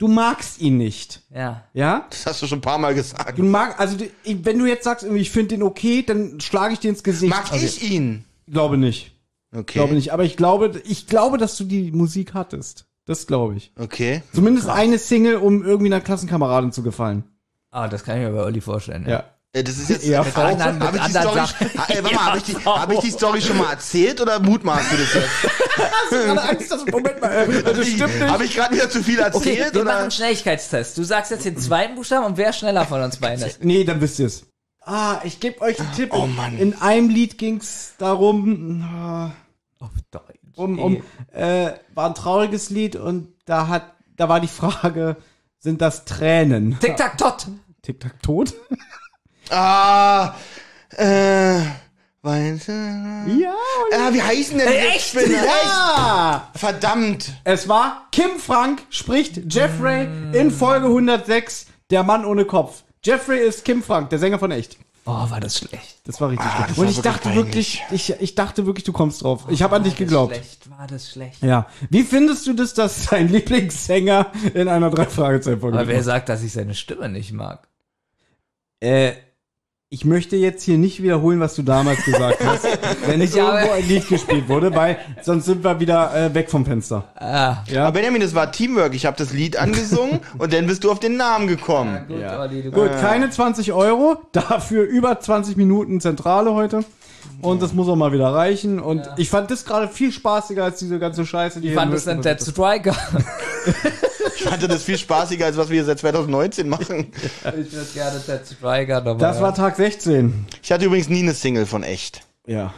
Du 0.00 0.08
magst 0.08 0.62
ihn 0.62 0.78
nicht. 0.78 1.20
Ja. 1.28 1.64
Ja? 1.74 2.06
Das 2.08 2.24
hast 2.24 2.40
du 2.40 2.46
schon 2.46 2.58
ein 2.58 2.62
paar 2.62 2.78
Mal 2.78 2.94
gesagt. 2.94 3.38
Du 3.38 3.42
magst, 3.44 3.78
also 3.78 3.98
du- 3.98 4.08
wenn 4.24 4.58
du 4.58 4.64
jetzt 4.64 4.84
sagst, 4.84 5.04
irgendwie, 5.04 5.20
ich 5.20 5.30
finde 5.30 5.48
den 5.48 5.62
okay, 5.62 6.02
dann 6.02 6.40
schlage 6.40 6.72
ich 6.72 6.80
dir 6.80 6.88
ins 6.88 7.02
Gesicht. 7.02 7.28
Mag 7.30 7.52
ich 7.54 7.90
ihn? 7.90 8.24
Glaube 8.50 8.78
nicht. 8.78 9.12
Okay. 9.54 9.74
Glaube 9.78 9.92
nicht. 9.92 10.12
Aber 10.14 10.24
ich 10.24 10.38
glaube, 10.38 10.80
ich 10.86 11.06
glaube, 11.06 11.36
dass 11.36 11.56
du 11.58 11.64
die 11.64 11.92
Musik 11.92 12.32
hattest. 12.32 12.86
Das 13.04 13.26
glaube 13.26 13.56
ich. 13.56 13.72
Okay. 13.78 14.22
Zumindest 14.32 14.68
eine 14.70 14.96
Single, 14.98 15.36
um 15.36 15.62
irgendwie 15.62 15.92
einer 15.92 16.00
Klassenkameradin 16.00 16.72
zu 16.72 16.82
gefallen. 16.82 17.24
Ah, 17.70 17.86
das 17.88 18.02
kann 18.02 18.16
ich 18.16 18.24
mir 18.26 18.32
bei 18.32 18.42
Olli 18.42 18.62
vorstellen. 18.62 19.04
Ja. 19.06 19.18
Äh, 19.18 19.22
Das 19.52 19.78
ist 19.78 19.90
jetzt. 19.90 20.04
EAV. 20.06 20.26
Äh, 20.28 20.32
Habe 20.32 20.52
ich, 20.52 20.60
Anderen- 20.62 20.78
mit 20.78 20.94
die 20.94 21.00
anderen 21.00 21.46
Story, 21.46 21.70
äh, 21.72 21.78
warte 21.78 22.02
mal, 22.02 22.24
habe 22.26 22.38
ich, 22.38 22.44
die- 22.44 22.56
hab 22.64 22.92
ich 22.92 22.98
die 23.00 23.10
Story 23.10 23.42
schon 23.42 23.58
mal 23.58 23.70
erzählt 23.72 24.20
oder 24.20 24.38
mutmaßt 24.38 24.92
du 24.92 24.96
das 24.96 25.14
jetzt? 25.14 26.10
Keine 26.10 26.42
Angst, 26.42 26.70
das, 26.70 26.86
Moment 26.86 27.20
mal, 27.20 27.30
äh, 27.32 27.62
das 27.64 27.86
stimmt 27.88 28.14
nicht. 28.14 28.28
Habe 28.30 28.44
ich 28.44 28.54
gerade 28.54 28.74
wieder 28.76 28.88
zu 28.90 29.02
viel 29.02 29.18
Okay, 29.18 29.24
erzählt? 29.26 29.74
wir 29.74 29.80
oder? 29.82 29.90
machen 29.92 30.02
einen 30.02 30.10
Schnelligkeitstest. 30.12 30.96
Du 30.96 31.02
sagst 31.02 31.32
jetzt 31.32 31.44
den 31.44 31.56
zweiten 31.58 31.96
Buchstaben 31.96 32.26
und 32.26 32.36
wer 32.36 32.52
schneller 32.52 32.84
von 32.86 33.02
uns 33.02 33.16
beiden 33.16 33.44
ist. 33.44 33.64
Nee, 33.64 33.82
dann 33.82 34.00
wisst 34.00 34.20
ihr 34.20 34.26
es. 34.26 34.44
Ah, 34.82 35.20
ich 35.24 35.40
gebe 35.40 35.60
euch 35.62 35.80
einen 35.80 35.92
Tipp. 35.94 36.10
Oh 36.12 36.26
Mann. 36.26 36.56
In 36.56 36.80
einem 36.80 37.08
Lied 37.08 37.36
ging's 37.36 37.94
darum, 37.98 38.82
ah, 38.84 39.32
Auf 39.80 39.90
Deutsch. 40.12 40.24
um, 40.54 40.78
um 40.78 41.02
äh, 41.32 41.72
war 41.94 42.06
ein 42.08 42.14
trauriges 42.14 42.70
Lied 42.70 42.94
und 42.94 43.28
da 43.46 43.66
hat, 43.66 43.94
da 44.16 44.28
war 44.28 44.38
die 44.40 44.46
Frage, 44.48 45.16
sind 45.58 45.80
das 45.82 46.04
Tränen? 46.04 46.78
Tic-Tac-Tot. 46.78 47.48
Tic-Tac 47.82 48.22
tot? 48.22 48.54
Ah, 49.50 50.34
äh, 50.96 51.60
weißt 52.22 52.68
du? 52.68 52.72
Ja, 53.40 53.54
Ah, 53.92 54.12
wie 54.12 54.22
heißen 54.22 54.58
denn 54.58 54.68
die 54.68 54.74
Echt? 54.74 55.08
Spinner? 55.08 55.44
ja! 55.44 56.48
Verdammt. 56.54 57.32
Es 57.44 57.68
war 57.68 58.06
Kim 58.12 58.38
Frank 58.38 58.82
spricht 58.90 59.52
Jeffrey 59.52 60.08
in 60.32 60.50
Folge 60.50 60.86
106, 60.86 61.66
der 61.90 62.02
Mann 62.02 62.24
ohne 62.24 62.44
Kopf. 62.44 62.82
Jeffrey 63.04 63.38
ist 63.40 63.64
Kim 63.64 63.82
Frank, 63.82 64.10
der 64.10 64.18
Sänger 64.18 64.38
von 64.38 64.50
Echt. 64.50 64.76
Oh, 65.06 65.28
war 65.30 65.40
das 65.40 65.56
schlecht. 65.58 65.96
Das 66.04 66.20
war 66.20 66.28
richtig 66.30 66.46
Ah, 66.46 66.58
gut. 66.58 66.70
das 66.70 66.78
Und 66.78 66.88
ich 66.88 66.96
wirklich 66.98 67.12
dachte 67.14 67.34
wirklich, 67.34 67.82
ich, 67.90 68.10
ich 68.20 68.34
dachte 68.34 68.66
wirklich, 68.66 68.84
du 68.84 68.92
kommst 68.92 69.22
drauf. 69.22 69.46
Ich 69.48 69.62
habe 69.62 69.74
an 69.76 69.82
dich 69.82 69.94
War 69.94 69.98
das 69.98 70.06
geglaubt. 70.06 70.34
Schlecht, 70.36 70.70
war 70.70 70.86
das 70.86 71.10
schlecht. 71.10 71.42
Ja. 71.42 71.66
Wie 71.88 72.02
findest 72.02 72.46
du 72.46 72.52
das, 72.52 72.74
dass 72.74 73.06
dein 73.06 73.28
Lieblingssänger 73.32 74.26
in 74.54 74.68
einer 74.68 74.90
drei 74.90 75.06
Fragezeichen 75.06 75.60
Folge 75.60 75.78
Aber 75.78 75.88
wer 75.88 76.02
sagt, 76.04 76.28
dass 76.28 76.42
ich 76.42 76.52
seine 76.52 76.74
Stimme 76.74 77.08
nicht 77.08 77.32
mag? 77.32 77.66
Äh, 78.80 79.12
ich 79.92 80.04
möchte 80.04 80.36
jetzt 80.36 80.62
hier 80.62 80.78
nicht 80.78 81.02
wiederholen, 81.02 81.40
was 81.40 81.56
du 81.56 81.62
damals 81.62 82.04
gesagt 82.04 82.38
hast, 82.44 82.64
wenn 83.06 83.20
Ich 83.20 83.34
irgendwo 83.34 83.72
ein 83.72 83.88
Lied 83.88 84.08
gespielt 84.08 84.48
wurde, 84.48 84.72
weil 84.72 84.98
sonst 85.20 85.46
sind 85.46 85.64
wir 85.64 85.80
wieder 85.80 86.14
äh, 86.14 86.32
weg 86.32 86.48
vom 86.48 86.64
Fenster. 86.64 87.02
Ah, 87.16 87.64
Ja. 87.66 87.86
Aber 87.86 87.94
Benjamin, 87.94 88.20
das 88.20 88.32
war 88.32 88.52
Teamwork. 88.52 88.94
Ich 88.94 89.04
habe 89.04 89.16
das 89.16 89.32
Lied 89.32 89.56
angesungen 89.56 90.20
und 90.38 90.52
dann 90.52 90.68
bist 90.68 90.84
du 90.84 90.92
auf 90.92 91.00
den 91.00 91.16
Namen 91.16 91.48
gekommen. 91.48 92.04
gut, 92.06 92.20
Ja. 92.20 92.40
Olli, 92.40 92.62
du 92.62 92.70
Gut, 92.70 92.92
keine 93.00 93.30
20 93.30 93.72
Euro, 93.72 94.18
dafür 94.30 94.84
über 94.84 95.18
20 95.18 95.56
Minuten 95.56 96.00
Zentrale 96.00 96.54
heute. 96.54 96.84
Und 97.42 97.60
das 97.60 97.72
muss 97.72 97.88
auch 97.88 97.96
mal 97.96 98.12
wieder 98.12 98.32
reichen. 98.32 98.78
Und 98.78 99.10
ich 99.16 99.28
fand 99.28 99.50
das 99.50 99.64
gerade 99.64 99.88
viel 99.88 100.12
spaßiger 100.12 100.62
als 100.62 100.78
diese 100.78 101.00
ganze 101.00 101.26
Scheiße, 101.26 101.60
die 101.60 101.68
hier 101.68 101.76
fand 101.76 101.92
denn 101.92 102.22
Hörspiel 102.22 102.36
Dead 102.36 102.40
Striker? 102.40 102.94
Ich 104.36 104.42
fand 104.42 104.62
das 104.70 104.82
viel 104.82 104.98
spaßiger, 104.98 105.46
als 105.46 105.56
was 105.56 105.70
wir 105.70 105.84
seit 105.84 105.98
2019 105.98 106.68
machen. 106.68 107.12
ich 107.44 107.72
würde 107.72 107.90
gerne 107.94 108.20
Dead 108.20 108.40
Striker 108.46 109.00
nochmal. 109.00 109.18
Das 109.18 109.40
war 109.40 109.54
Tag 109.54 109.76
16. 109.76 110.46
Ich 110.62 110.72
hatte 110.72 110.84
übrigens 110.84 111.08
nie 111.08 111.22
eine 111.22 111.34
Single 111.34 111.66
von 111.66 111.82
echt. 111.82 112.22
Ja. 112.46 112.74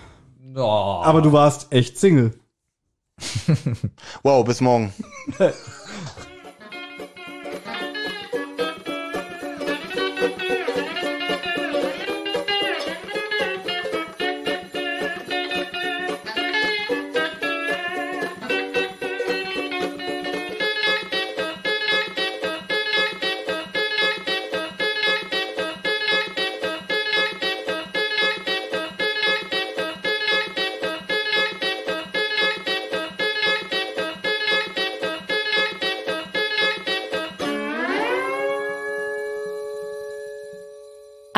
Oh. 0.54 0.60
Aber 0.60 1.22
du 1.22 1.32
warst 1.32 1.72
echt 1.72 1.98
Single. 1.98 2.34
Wow, 4.22 4.44
bis 4.44 4.60
morgen. 4.60 4.92